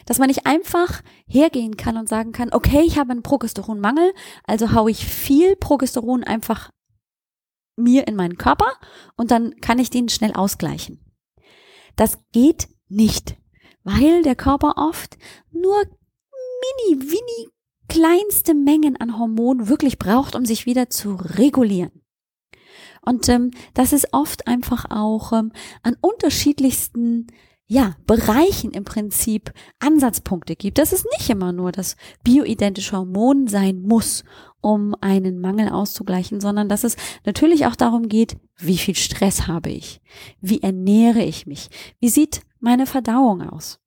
Dass 0.06 0.20
man 0.20 0.28
nicht 0.28 0.46
einfach 0.46 1.02
hergehen 1.28 1.78
kann 1.78 1.98
und 1.98 2.10
sagen 2.10 2.32
kann, 2.34 2.52
okay, 2.52 2.82
ich 2.82 2.98
habe 2.98 3.12
einen 3.12 3.24
Progesteronmangel, 3.24 4.14
also 4.44 4.74
haue 4.74 4.92
ich 4.92 5.06
viel 5.06 5.56
Progesteron 5.56 6.24
einfach 6.24 6.72
mir 7.78 8.08
in 8.08 8.16
meinen 8.16 8.38
Körper 8.38 8.74
und 9.16 9.32
dann 9.32 9.56
kann 9.62 9.80
ich 9.80 9.90
den 9.90 10.10
schnell 10.10 10.34
ausgleichen. 10.34 11.00
Das 11.96 12.18
geht 12.32 12.68
nicht, 12.90 13.38
weil 13.84 14.24
der 14.24 14.36
Körper 14.36 14.74
oft 14.78 15.18
nur 15.52 15.78
mini, 15.80 16.96
mini 16.96 17.50
kleinste 17.88 18.54
Mengen 18.54 18.98
an 18.98 19.18
Hormonen 19.18 19.70
wirklich 19.70 19.98
braucht, 19.98 20.36
um 20.36 20.46
sich 20.46 20.66
wieder 20.66 20.90
zu 20.90 21.16
regulieren. 21.16 22.02
Und 23.08 23.30
ähm, 23.30 23.52
das 23.74 23.94
ist 23.94 24.10
oft 24.12 24.48
einfach 24.48 24.86
auch 24.90 25.32
ähm, 25.32 25.54
an 25.82 25.96
unterschiedlichsten 26.02 27.28
ja, 27.66 27.96
Bereichen 28.06 28.72
im 28.72 28.84
Prinzip 28.84 29.54
Ansatzpunkte 29.80 30.58
gibt. 30.58 30.78
Dass 30.78 30.92
es 30.92 31.06
nicht 31.18 31.30
immer 31.30 31.54
nur 31.54 31.72
das 31.72 31.96
bioidentische 32.24 32.98
Hormon 32.98 33.48
sein 33.48 33.82
muss, 33.82 34.26
um 34.60 34.94
einen 35.00 35.40
Mangel 35.40 35.70
auszugleichen, 35.70 36.42
sondern 36.42 36.68
dass 36.68 36.84
es 36.84 36.98
natürlich 37.26 37.66
auch 37.66 37.78
darum 37.78 38.10
geht, 38.10 38.36
wie 38.58 38.78
viel 38.78 38.96
Stress 38.96 39.48
habe 39.48 39.70
ich? 39.70 40.02
Wie 40.42 40.62
ernähre 40.62 41.24
ich 41.24 41.48
mich? 41.48 41.70
Wie 42.00 42.10
sieht 42.10 42.42
meine 42.60 42.88
Verdauung 42.88 43.42
aus? 43.42 43.80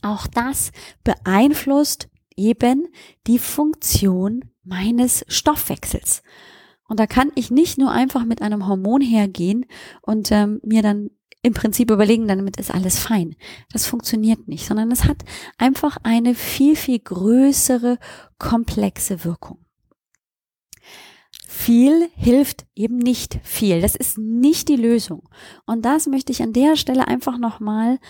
Auch 0.00 0.26
das 0.26 0.72
beeinflusst 1.04 2.08
eben 2.34 2.88
die 3.26 3.38
Funktion 3.38 4.46
meines 4.64 5.22
Stoffwechsels. 5.28 6.22
Und 6.92 7.00
da 7.00 7.06
kann 7.06 7.32
ich 7.36 7.50
nicht 7.50 7.78
nur 7.78 7.90
einfach 7.90 8.26
mit 8.26 8.42
einem 8.42 8.68
Hormon 8.68 9.00
hergehen 9.00 9.64
und 10.02 10.30
ähm, 10.30 10.60
mir 10.62 10.82
dann 10.82 11.08
im 11.40 11.54
Prinzip 11.54 11.90
überlegen, 11.90 12.28
damit 12.28 12.58
ist 12.58 12.70
alles 12.70 12.98
fein. 12.98 13.34
Das 13.72 13.86
funktioniert 13.86 14.46
nicht, 14.46 14.66
sondern 14.66 14.92
es 14.92 15.04
hat 15.04 15.16
einfach 15.56 15.96
eine 16.02 16.34
viel, 16.34 16.76
viel 16.76 16.98
größere, 16.98 17.96
komplexe 18.38 19.24
Wirkung. 19.24 19.64
Viel 21.48 22.10
hilft 22.14 22.66
eben 22.74 22.98
nicht 22.98 23.40
viel. 23.42 23.80
Das 23.80 23.96
ist 23.96 24.18
nicht 24.18 24.68
die 24.68 24.76
Lösung. 24.76 25.30
Und 25.64 25.86
das 25.86 26.06
möchte 26.08 26.30
ich 26.30 26.42
an 26.42 26.52
der 26.52 26.76
Stelle 26.76 27.08
einfach 27.08 27.38
nochmal 27.38 28.00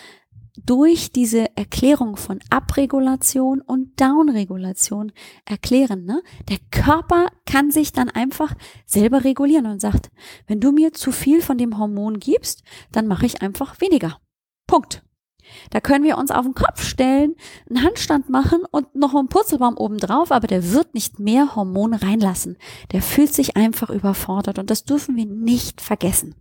durch 0.56 1.12
diese 1.12 1.56
Erklärung 1.56 2.16
von 2.16 2.40
Abregulation 2.50 3.60
und 3.60 4.00
Downregulation 4.00 5.12
erklären. 5.44 6.04
Ne? 6.04 6.22
Der 6.48 6.58
Körper 6.70 7.28
kann 7.46 7.70
sich 7.70 7.92
dann 7.92 8.10
einfach 8.10 8.54
selber 8.84 9.24
regulieren 9.24 9.66
und 9.66 9.80
sagt, 9.80 10.10
wenn 10.46 10.60
du 10.60 10.72
mir 10.72 10.92
zu 10.92 11.12
viel 11.12 11.40
von 11.40 11.58
dem 11.58 11.78
Hormon 11.78 12.18
gibst, 12.18 12.62
dann 12.92 13.06
mache 13.06 13.26
ich 13.26 13.42
einfach 13.42 13.80
weniger. 13.80 14.18
Punkt. 14.66 15.02
Da 15.70 15.80
können 15.80 16.04
wir 16.04 16.18
uns 16.18 16.30
auf 16.30 16.44
den 16.44 16.54
Kopf 16.54 16.82
stellen, 16.82 17.34
einen 17.68 17.82
Handstand 17.82 18.30
machen 18.30 18.60
und 18.70 18.94
noch 18.94 19.14
einen 19.14 19.28
Purzelbaum 19.28 19.76
oben 19.76 19.98
drauf, 19.98 20.30
aber 20.32 20.46
der 20.46 20.72
wird 20.72 20.94
nicht 20.94 21.18
mehr 21.18 21.56
Hormone 21.56 22.00
reinlassen. 22.00 22.56
Der 22.92 23.02
fühlt 23.02 23.34
sich 23.34 23.56
einfach 23.56 23.90
überfordert 23.90 24.58
und 24.58 24.70
das 24.70 24.84
dürfen 24.84 25.16
wir 25.16 25.26
nicht 25.26 25.80
vergessen. 25.80 26.34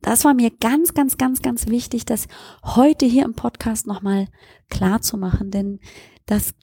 Das 0.00 0.24
war 0.24 0.34
mir 0.34 0.50
ganz, 0.50 0.94
ganz, 0.94 1.18
ganz, 1.18 1.42
ganz 1.42 1.68
wichtig, 1.68 2.04
das 2.04 2.28
heute 2.64 3.06
hier 3.06 3.24
im 3.24 3.34
Podcast 3.34 3.86
nochmal 3.86 4.28
klar 4.68 5.00
zu 5.00 5.16
machen, 5.16 5.50
denn 5.50 5.80
das 6.26 6.54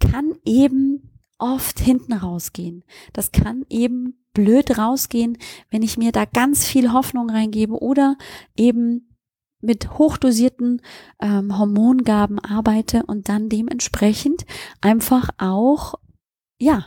kann 0.00 0.34
eben 0.44 1.20
oft 1.38 1.78
hinten 1.80 2.12
rausgehen. 2.12 2.84
Das 3.12 3.32
kann 3.32 3.64
eben 3.68 4.24
blöd 4.32 4.78
rausgehen, 4.78 5.38
wenn 5.70 5.82
ich 5.82 5.96
mir 5.96 6.12
da 6.12 6.24
ganz 6.24 6.66
viel 6.66 6.92
Hoffnung 6.92 7.30
reingebe 7.30 7.74
oder 7.80 8.16
eben 8.56 9.16
mit 9.60 9.98
hochdosierten 9.98 10.82
ähm, 11.20 11.58
Hormongaben 11.58 12.38
arbeite 12.38 13.04
und 13.06 13.28
dann 13.28 13.48
dementsprechend 13.48 14.44
einfach 14.80 15.30
auch 15.38 15.94
ja 16.58 16.86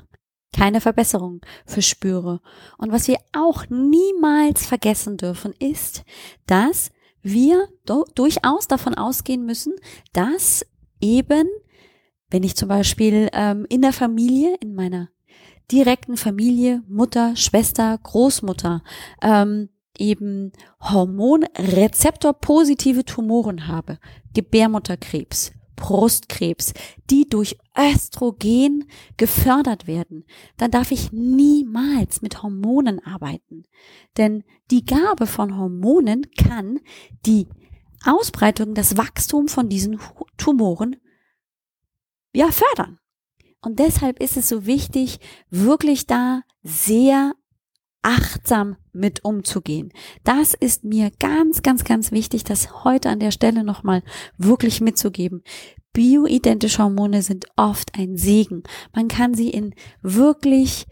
keine 0.56 0.82
Verbesserung 0.82 1.42
verspüre. 1.66 2.42
Und 2.78 2.92
was 2.92 3.08
wir 3.08 3.18
auch 3.34 3.66
niemals 3.70 4.66
vergessen 4.66 5.18
dürfen, 5.18 5.54
ist, 5.60 6.04
dass 6.48 6.92
wir 7.22 7.68
durchaus 8.16 8.68
davon 8.68 8.96
ausgehen 8.96 9.46
müssen, 9.46 9.76
dass 10.14 10.66
eben, 11.02 11.48
wenn 12.30 12.44
ich 12.44 12.56
zum 12.56 12.70
Beispiel 12.70 13.30
ähm, 13.34 13.66
in 13.70 13.82
der 13.82 13.94
Familie, 13.94 14.56
in 14.62 14.76
meiner 14.76 15.10
direkten 15.72 16.18
Familie, 16.18 16.84
Mutter, 16.88 17.36
Schwester, 17.36 17.98
Großmutter, 18.02 18.84
ähm, 19.22 19.70
eben 19.98 20.52
Hormonrezeptor-positive 20.82 23.06
Tumoren 23.06 23.68
habe, 23.68 24.00
Gebärmutterkrebs, 24.34 25.52
Brustkrebs, 25.80 26.74
die 27.10 27.28
durch 27.28 27.58
Östrogen 27.78 28.86
gefördert 29.18 29.88
werden, 29.88 30.26
dann 30.58 30.72
darf 30.72 30.92
ich 30.92 31.12
niemals 31.12 32.22
mit 32.22 32.44
Hormonen 32.44 33.04
arbeiten. 33.06 33.64
Denn 34.18 34.44
die 34.72 34.86
Gabe 34.86 35.26
von 35.26 35.58
Hormonen 35.58 36.28
kann 36.38 36.80
die 37.26 37.48
Ausbreitung, 38.06 38.74
das 38.74 38.98
Wachstum 38.98 39.48
von 39.48 39.70
diesen 39.70 40.00
Tumoren 40.38 40.98
ja 42.34 42.52
fördern. 42.52 43.00
Und 43.62 43.80
deshalb 43.80 44.22
ist 44.22 44.38
es 44.38 44.48
so 44.48 44.66
wichtig, 44.66 45.20
wirklich 45.50 46.06
da 46.08 46.44
sehr 46.64 47.34
achtsam 48.02 48.78
mit 48.94 49.24
umzugehen. 49.26 49.92
Das 50.24 50.54
ist 50.54 50.84
mir 50.84 51.12
ganz, 51.20 51.62
ganz, 51.62 51.84
ganz 51.84 52.12
wichtig, 52.12 52.44
das 52.44 52.84
heute 52.84 53.10
an 53.10 53.20
der 53.20 53.32
Stelle 53.32 53.64
nochmal 53.64 54.04
wirklich 54.38 54.82
mitzugeben. 54.82 55.44
Bioidentische 55.94 56.84
Hormone 56.84 57.22
sind 57.22 57.48
oft 57.56 57.98
ein 57.98 58.16
Segen. 58.16 58.64
Man 58.94 59.08
kann 59.08 59.34
sie 59.34 59.50
in 59.50 59.74
wirklich 60.02 60.86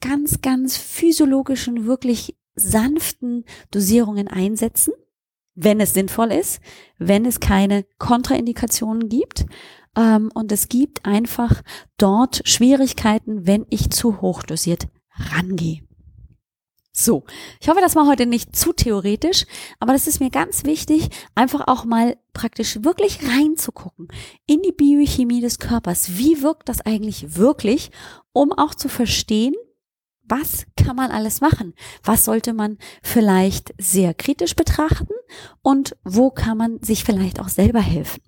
ganz, 0.00 0.40
ganz 0.40 0.76
physiologischen, 0.76 1.86
wirklich 1.86 2.36
sanften 2.54 3.44
Dosierungen 3.70 4.28
einsetzen, 4.28 4.94
wenn 5.54 5.80
es 5.80 5.92
sinnvoll 5.92 6.32
ist, 6.32 6.60
wenn 6.98 7.26
es 7.26 7.40
keine 7.40 7.84
Kontraindikationen 7.98 9.08
gibt. 9.08 9.46
Ähm, 9.96 10.30
und 10.34 10.52
es 10.52 10.68
gibt 10.68 11.04
einfach 11.04 11.62
dort 11.96 12.42
Schwierigkeiten, 12.44 13.46
wenn 13.46 13.66
ich 13.70 13.90
zu 13.90 14.20
hoch 14.20 14.42
dosiert 14.42 14.88
rangehe. 15.16 15.82
So, 16.96 17.24
ich 17.60 17.68
hoffe, 17.68 17.80
das 17.80 17.96
war 17.96 18.06
heute 18.06 18.24
nicht 18.24 18.54
zu 18.54 18.72
theoretisch, 18.72 19.46
aber 19.80 19.92
das 19.92 20.06
ist 20.06 20.20
mir 20.20 20.30
ganz 20.30 20.64
wichtig, 20.64 21.08
einfach 21.34 21.66
auch 21.66 21.84
mal 21.84 22.16
praktisch 22.32 22.84
wirklich 22.84 23.18
reinzugucken 23.28 24.06
in 24.46 24.62
die 24.62 24.70
Biochemie 24.70 25.40
des 25.40 25.58
Körpers. 25.58 26.16
Wie 26.18 26.40
wirkt 26.40 26.68
das 26.68 26.82
eigentlich 26.82 27.36
wirklich, 27.36 27.90
um 28.32 28.52
auch 28.52 28.76
zu 28.76 28.88
verstehen, 28.88 29.54
was 30.22 30.66
kann 30.76 30.94
man 30.94 31.10
alles 31.10 31.40
machen? 31.40 31.74
Was 32.04 32.24
sollte 32.24 32.54
man 32.54 32.78
vielleicht 33.02 33.74
sehr 33.76 34.14
kritisch 34.14 34.54
betrachten 34.54 35.14
und 35.62 35.96
wo 36.04 36.30
kann 36.30 36.56
man 36.56 36.80
sich 36.80 37.02
vielleicht 37.02 37.40
auch 37.40 37.48
selber 37.48 37.80
helfen? 37.80 38.22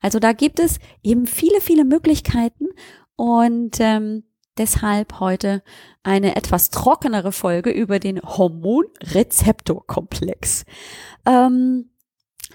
Also 0.00 0.20
da 0.20 0.32
gibt 0.32 0.60
es 0.60 0.78
eben 1.02 1.26
viele, 1.26 1.60
viele 1.60 1.84
Möglichkeiten 1.84 2.66
und 3.16 3.78
ähm, 3.80 4.22
Deshalb 4.58 5.20
heute 5.20 5.62
eine 6.02 6.36
etwas 6.36 6.70
trockenere 6.70 7.32
Folge 7.32 7.70
über 7.70 7.98
den 7.98 8.20
Hormonrezeptorkomplex. 8.22 10.64
Ähm, 11.26 11.90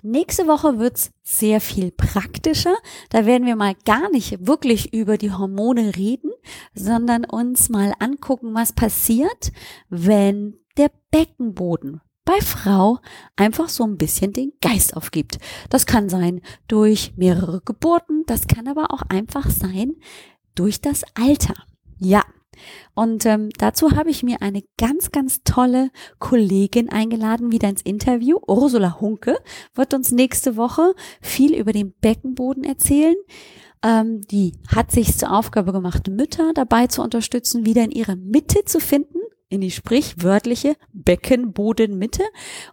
nächste 0.01 0.47
Woche 0.47 0.79
wird's 0.79 1.11
sehr 1.21 1.61
viel 1.61 1.91
praktischer. 1.91 2.75
Da 3.09 3.25
werden 3.25 3.45
wir 3.45 3.55
mal 3.55 3.75
gar 3.85 4.09
nicht 4.09 4.47
wirklich 4.47 4.93
über 4.93 5.17
die 5.17 5.31
Hormone 5.31 5.95
reden, 5.95 6.31
sondern 6.73 7.25
uns 7.25 7.69
mal 7.69 7.93
angucken, 7.99 8.53
was 8.53 8.73
passiert, 8.73 9.51
wenn 9.89 10.57
der 10.77 10.91
Beckenboden 11.11 12.01
bei 12.25 12.39
Frau 12.39 12.99
einfach 13.35 13.69
so 13.69 13.83
ein 13.83 13.97
bisschen 13.97 14.33
den 14.33 14.53
Geist 14.61 14.95
aufgibt. 14.95 15.39
Das 15.69 15.85
kann 15.85 16.09
sein 16.09 16.41
durch 16.67 17.13
mehrere 17.17 17.61
Geburten, 17.61 18.23
das 18.25 18.47
kann 18.47 18.67
aber 18.67 18.91
auch 18.91 19.03
einfach 19.09 19.49
sein 19.49 19.95
durch 20.55 20.81
das 20.81 21.03
Alter. 21.15 21.53
Ja. 22.01 22.23
Und 22.93 23.25
ähm, 23.25 23.49
dazu 23.57 23.91
habe 23.95 24.09
ich 24.09 24.23
mir 24.23 24.41
eine 24.41 24.63
ganz, 24.77 25.11
ganz 25.11 25.43
tolle 25.43 25.89
Kollegin 26.19 26.89
eingeladen, 26.89 27.51
wieder 27.51 27.69
ins 27.69 27.81
Interview. 27.81 28.37
Ursula 28.47 28.99
Hunke 28.99 29.37
wird 29.73 29.93
uns 29.93 30.11
nächste 30.11 30.57
Woche 30.57 30.93
viel 31.21 31.55
über 31.55 31.71
den 31.71 31.93
Beckenboden 31.93 32.63
erzählen. 32.63 33.15
Ähm, 33.83 34.21
die 34.21 34.53
hat 34.67 34.91
sich 34.91 35.17
zur 35.17 35.31
Aufgabe 35.31 35.71
gemacht, 35.71 36.07
Mütter 36.09 36.51
dabei 36.53 36.87
zu 36.87 37.01
unterstützen, 37.01 37.65
wieder 37.65 37.83
in 37.83 37.91
ihre 37.91 38.15
Mitte 38.15 38.65
zu 38.65 38.79
finden, 38.79 39.19
in 39.49 39.61
die 39.61 39.71
sprichwörtliche 39.71 40.75
Beckenbodenmitte. 40.91 42.23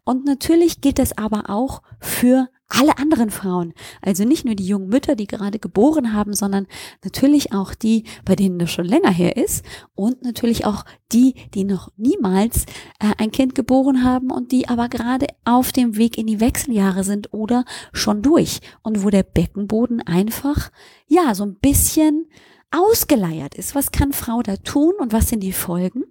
Und 0.04 0.24
natürlich 0.24 0.80
gilt 0.80 0.98
das 0.98 1.16
aber 1.16 1.50
auch 1.50 1.82
für 2.00 2.48
alle 2.68 2.98
anderen 2.98 3.30
Frauen. 3.30 3.72
Also 4.02 4.24
nicht 4.24 4.44
nur 4.44 4.54
die 4.54 4.66
jungen 4.66 4.88
Mütter, 4.88 5.16
die 5.16 5.26
gerade 5.26 5.58
geboren 5.58 6.12
haben, 6.12 6.34
sondern 6.34 6.66
natürlich 7.02 7.52
auch 7.52 7.74
die, 7.74 8.04
bei 8.24 8.36
denen 8.36 8.58
das 8.58 8.70
schon 8.70 8.84
länger 8.84 9.10
her 9.10 9.36
ist 9.36 9.64
und 9.94 10.22
natürlich 10.22 10.66
auch 10.66 10.84
die, 11.10 11.34
die 11.54 11.64
noch 11.64 11.90
niemals 11.96 12.66
äh, 13.00 13.14
ein 13.16 13.30
Kind 13.30 13.54
geboren 13.54 14.04
haben 14.04 14.30
und 14.30 14.52
die 14.52 14.68
aber 14.68 14.88
gerade 14.88 15.26
auf 15.44 15.72
dem 15.72 15.96
Weg 15.96 16.18
in 16.18 16.26
die 16.26 16.40
Wechseljahre 16.40 17.04
sind 17.04 17.32
oder 17.32 17.64
schon 17.92 18.22
durch 18.22 18.60
und 18.82 19.02
wo 19.02 19.10
der 19.10 19.22
Beckenboden 19.22 20.02
einfach, 20.02 20.70
ja, 21.06 21.34
so 21.34 21.44
ein 21.44 21.56
bisschen 21.56 22.26
ausgeleiert 22.70 23.54
ist. 23.54 23.74
Was 23.74 23.92
kann 23.92 24.12
Frau 24.12 24.42
da 24.42 24.56
tun 24.56 24.92
und 24.98 25.12
was 25.12 25.30
sind 25.30 25.40
die 25.40 25.52
Folgen? 25.52 26.04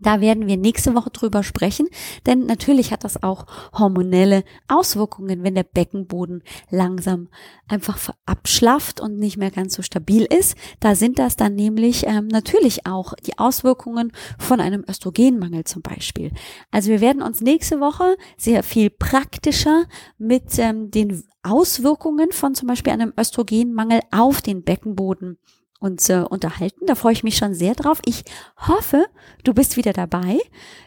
Da 0.00 0.20
werden 0.20 0.46
wir 0.46 0.56
nächste 0.56 0.94
Woche 0.94 1.10
drüber 1.10 1.42
sprechen, 1.42 1.88
denn 2.26 2.46
natürlich 2.46 2.92
hat 2.92 3.04
das 3.04 3.22
auch 3.22 3.46
hormonelle 3.72 4.44
Auswirkungen, 4.68 5.42
wenn 5.42 5.54
der 5.54 5.62
Beckenboden 5.62 6.42
langsam 6.70 7.28
einfach 7.68 7.98
abschlafft 8.26 9.00
und 9.00 9.18
nicht 9.18 9.36
mehr 9.36 9.50
ganz 9.50 9.74
so 9.74 9.82
stabil 9.82 10.24
ist. 10.24 10.56
Da 10.80 10.94
sind 10.94 11.18
das 11.18 11.36
dann 11.36 11.54
nämlich 11.54 12.06
ähm, 12.06 12.28
natürlich 12.28 12.86
auch 12.86 13.14
die 13.14 13.38
Auswirkungen 13.38 14.12
von 14.38 14.60
einem 14.60 14.84
Östrogenmangel 14.88 15.64
zum 15.64 15.82
Beispiel. 15.82 16.30
Also 16.70 16.90
wir 16.90 17.00
werden 17.00 17.22
uns 17.22 17.40
nächste 17.40 17.80
Woche 17.80 18.16
sehr 18.36 18.62
viel 18.62 18.90
praktischer 18.90 19.84
mit 20.18 20.58
ähm, 20.58 20.90
den 20.90 21.24
Auswirkungen 21.42 22.32
von 22.32 22.54
zum 22.54 22.68
Beispiel 22.68 22.92
einem 22.92 23.12
Östrogenmangel 23.18 24.00
auf 24.10 24.42
den 24.42 24.62
Beckenboden 24.62 25.38
uns 25.80 26.08
äh, 26.08 26.24
unterhalten. 26.28 26.86
Da 26.86 26.94
freue 26.94 27.12
ich 27.12 27.24
mich 27.24 27.36
schon 27.36 27.54
sehr 27.54 27.74
drauf. 27.74 28.00
Ich 28.04 28.24
hoffe, 28.66 29.06
du 29.44 29.54
bist 29.54 29.76
wieder 29.76 29.92
dabei. 29.92 30.38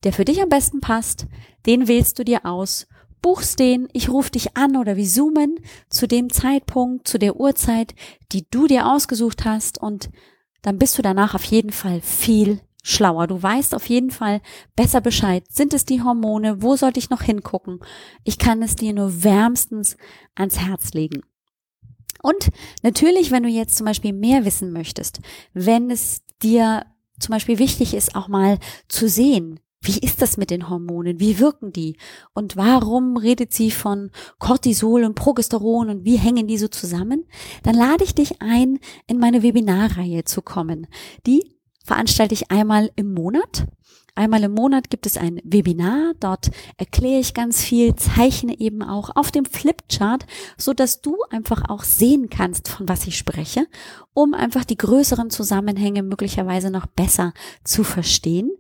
der 0.04 0.12
für 0.12 0.24
dich 0.24 0.40
am 0.40 0.48
besten 0.48 0.80
passt. 0.80 1.26
Den 1.66 1.88
wählst 1.88 2.20
du 2.20 2.24
dir 2.24 2.46
aus 2.46 2.86
buchst 3.22 3.58
den, 3.58 3.88
ich 3.92 4.08
rufe 4.08 4.30
dich 4.30 4.56
an 4.56 4.76
oder 4.76 4.96
wir 4.96 5.06
zoomen 5.06 5.60
zu 5.88 6.06
dem 6.06 6.30
Zeitpunkt, 6.30 7.08
zu 7.08 7.18
der 7.18 7.36
Uhrzeit, 7.36 7.94
die 8.32 8.46
du 8.50 8.66
dir 8.66 8.86
ausgesucht 8.86 9.44
hast 9.44 9.78
und 9.78 10.10
dann 10.62 10.78
bist 10.78 10.98
du 10.98 11.02
danach 11.02 11.34
auf 11.34 11.44
jeden 11.44 11.70
Fall 11.70 12.00
viel 12.00 12.60
schlauer. 12.82 13.26
Du 13.26 13.42
weißt 13.42 13.74
auf 13.74 13.88
jeden 13.88 14.10
Fall 14.10 14.40
besser 14.76 15.00
Bescheid. 15.00 15.44
Sind 15.50 15.74
es 15.74 15.84
die 15.84 16.02
Hormone? 16.02 16.62
Wo 16.62 16.76
sollte 16.76 16.98
ich 16.98 17.10
noch 17.10 17.22
hingucken? 17.22 17.80
Ich 18.24 18.38
kann 18.38 18.62
es 18.62 18.76
dir 18.76 18.92
nur 18.92 19.24
wärmstens 19.24 19.96
ans 20.34 20.58
Herz 20.58 20.92
legen. 20.92 21.22
Und 22.22 22.50
natürlich, 22.82 23.30
wenn 23.30 23.42
du 23.42 23.48
jetzt 23.48 23.76
zum 23.76 23.86
Beispiel 23.86 24.12
mehr 24.12 24.44
wissen 24.44 24.72
möchtest, 24.72 25.20
wenn 25.52 25.90
es 25.90 26.22
dir 26.42 26.86
zum 27.18 27.32
Beispiel 27.32 27.58
wichtig 27.58 27.94
ist, 27.94 28.14
auch 28.14 28.28
mal 28.28 28.58
zu 28.88 29.08
sehen, 29.08 29.60
wie 29.86 29.98
ist 29.98 30.22
das 30.22 30.36
mit 30.36 30.50
den 30.50 30.68
Hormonen? 30.68 31.20
Wie 31.20 31.38
wirken 31.38 31.72
die? 31.72 31.96
Und 32.34 32.56
warum 32.56 33.16
redet 33.16 33.52
sie 33.52 33.70
von 33.70 34.10
Cortisol 34.38 35.04
und 35.04 35.14
Progesteron 35.14 35.88
und 35.90 36.04
wie 36.04 36.16
hängen 36.16 36.46
die 36.46 36.58
so 36.58 36.68
zusammen? 36.68 37.24
Dann 37.62 37.74
lade 37.74 38.04
ich 38.04 38.14
dich 38.14 38.42
ein, 38.42 38.78
in 39.06 39.18
meine 39.18 39.42
Webinarreihe 39.42 40.24
zu 40.24 40.42
kommen. 40.42 40.86
Die 41.26 41.56
veranstalte 41.84 42.34
ich 42.34 42.50
einmal 42.50 42.90
im 42.96 43.14
Monat. 43.14 43.66
Einmal 44.18 44.44
im 44.44 44.52
Monat 44.52 44.88
gibt 44.88 45.04
es 45.04 45.18
ein 45.18 45.42
Webinar. 45.44 46.14
Dort 46.20 46.50
erkläre 46.78 47.20
ich 47.20 47.34
ganz 47.34 47.62
viel, 47.62 47.94
zeichne 47.96 48.58
eben 48.58 48.82
auch 48.82 49.14
auf 49.14 49.30
dem 49.30 49.44
Flipchart, 49.44 50.24
so 50.56 50.72
dass 50.72 51.02
du 51.02 51.18
einfach 51.28 51.68
auch 51.68 51.84
sehen 51.84 52.30
kannst, 52.30 52.68
von 52.68 52.88
was 52.88 53.06
ich 53.06 53.18
spreche, 53.18 53.66
um 54.14 54.32
einfach 54.32 54.64
die 54.64 54.78
größeren 54.78 55.28
Zusammenhänge 55.28 56.02
möglicherweise 56.02 56.70
noch 56.70 56.86
besser 56.86 57.34
zu 57.62 57.84
verstehen. 57.84 58.50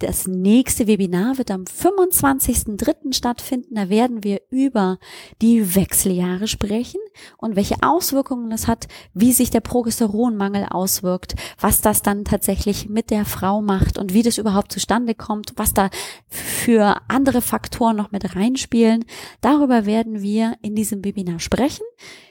Das 0.00 0.28
nächste 0.28 0.86
Webinar 0.86 1.38
wird 1.38 1.50
am 1.50 1.64
25.03. 1.64 3.12
stattfinden. 3.12 3.74
Da 3.74 3.88
werden 3.88 4.22
wir 4.22 4.40
über 4.48 5.00
die 5.42 5.74
Wechseljahre 5.74 6.46
sprechen 6.46 7.00
und 7.36 7.56
welche 7.56 7.74
Auswirkungen 7.82 8.52
es 8.52 8.68
hat, 8.68 8.86
wie 9.12 9.32
sich 9.32 9.50
der 9.50 9.58
Progesteronmangel 9.58 10.66
auswirkt, 10.70 11.34
was 11.58 11.80
das 11.80 12.00
dann 12.00 12.24
tatsächlich 12.24 12.88
mit 12.88 13.10
der 13.10 13.24
Frau 13.24 13.60
macht 13.60 13.98
und 13.98 14.14
wie 14.14 14.22
das 14.22 14.38
überhaupt 14.38 14.70
zustande 14.70 15.16
kommt, 15.16 15.54
was 15.56 15.74
da 15.74 15.90
für 16.28 17.00
andere 17.08 17.40
Faktoren 17.40 17.96
noch 17.96 18.12
mit 18.12 18.36
reinspielen. 18.36 19.04
Darüber 19.40 19.84
werden 19.84 20.22
wir 20.22 20.58
in 20.62 20.76
diesem 20.76 21.04
Webinar 21.04 21.40
sprechen. 21.40 21.84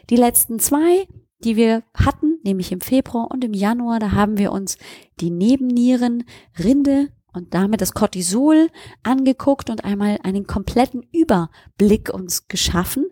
Die 0.09 0.15
letzten 0.15 0.59
zwei 0.59 1.05
die 1.43 1.55
wir 1.55 1.83
hatten, 1.93 2.39
nämlich 2.43 2.71
im 2.71 2.81
Februar 2.81 3.29
und 3.29 3.43
im 3.43 3.53
Januar, 3.53 3.99
da 3.99 4.13
haben 4.13 4.39
wir 4.39 4.51
uns 4.51 4.79
die 5.19 5.29
Nebennieren, 5.29 6.23
Rinde 6.57 7.09
und 7.37 7.53
damit 7.53 7.79
das 7.79 7.93
Cortisol 7.93 8.69
angeguckt 9.03 9.69
und 9.69 9.85
einmal 9.85 10.19
einen 10.23 10.47
kompletten 10.47 11.03
Überblick 11.13 12.13
uns 12.13 12.47
geschaffen 12.47 13.05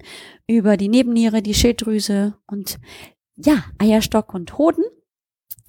über 0.48 0.76
die 0.76 0.90
Nebenniere, 0.90 1.42
die 1.42 1.54
Schilddrüse 1.54 2.36
und 2.48 2.80
ja, 3.38 3.64
Eierstock 3.78 4.34
und 4.34 4.58
Hoden 4.58 4.84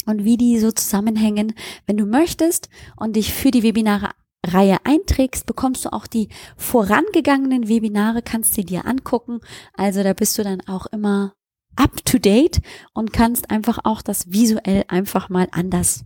und 0.06 0.24
wie 0.24 0.36
die 0.36 0.58
so 0.58 0.72
zusammenhängen. 0.72 1.54
Wenn 1.86 1.96
du 1.96 2.06
möchtest 2.06 2.68
und 2.96 3.16
dich 3.16 3.32
für 3.32 3.50
die 3.50 3.62
Webinare 3.62 4.10
Reihe 4.44 4.78
einträgst, 4.84 5.46
bekommst 5.46 5.84
du 5.84 5.92
auch 5.92 6.06
die 6.06 6.28
vorangegangenen 6.56 7.68
Webinare, 7.68 8.22
kannst 8.22 8.56
du 8.56 8.64
dir 8.64 8.86
angucken. 8.86 9.40
Also 9.74 10.02
da 10.02 10.12
bist 10.12 10.38
du 10.38 10.44
dann 10.44 10.60
auch 10.66 10.86
immer 10.86 11.34
up 11.74 12.04
to 12.04 12.18
date 12.18 12.60
und 12.94 13.12
kannst 13.12 13.50
einfach 13.50 13.80
auch 13.84 14.02
das 14.02 14.32
visuell 14.32 14.84
einfach 14.88 15.28
mal 15.28 15.48
anders 15.50 16.04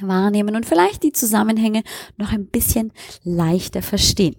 wahrnehmen 0.00 0.56
und 0.56 0.66
vielleicht 0.66 1.02
die 1.02 1.12
Zusammenhänge 1.12 1.82
noch 2.16 2.32
ein 2.32 2.46
bisschen 2.46 2.92
leichter 3.22 3.82
verstehen. 3.82 4.36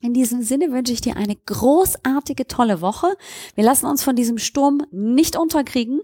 In 0.00 0.12
diesem 0.12 0.42
Sinne 0.42 0.70
wünsche 0.72 0.92
ich 0.92 1.00
dir 1.00 1.16
eine 1.16 1.34
großartige, 1.34 2.46
tolle 2.46 2.80
Woche. 2.80 3.08
Wir 3.54 3.64
lassen 3.64 3.86
uns 3.86 4.02
von 4.02 4.14
diesem 4.14 4.38
Sturm 4.38 4.82
nicht 4.90 5.36
unterkriegen, 5.36 6.00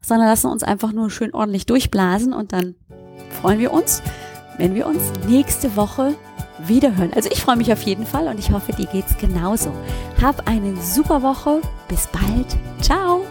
sondern 0.00 0.28
lassen 0.28 0.50
uns 0.50 0.62
einfach 0.62 0.92
nur 0.92 1.10
schön 1.10 1.32
ordentlich 1.32 1.64
durchblasen 1.64 2.32
und 2.32 2.52
dann 2.52 2.74
freuen 3.40 3.60
wir 3.60 3.72
uns, 3.72 4.02
wenn 4.58 4.74
wir 4.74 4.86
uns 4.86 5.00
nächste 5.28 5.76
Woche 5.76 6.16
wiederhören. 6.66 7.12
Also 7.14 7.30
ich 7.30 7.40
freue 7.40 7.56
mich 7.56 7.72
auf 7.72 7.82
jeden 7.82 8.06
Fall 8.06 8.28
und 8.28 8.38
ich 8.38 8.50
hoffe, 8.50 8.72
dir 8.72 8.86
geht's 8.86 9.16
genauso. 9.18 9.72
Hab 10.20 10.48
eine 10.48 10.76
super 10.82 11.22
Woche. 11.22 11.60
Bis 11.88 12.08
bald. 12.08 12.56
Ciao. 12.82 13.24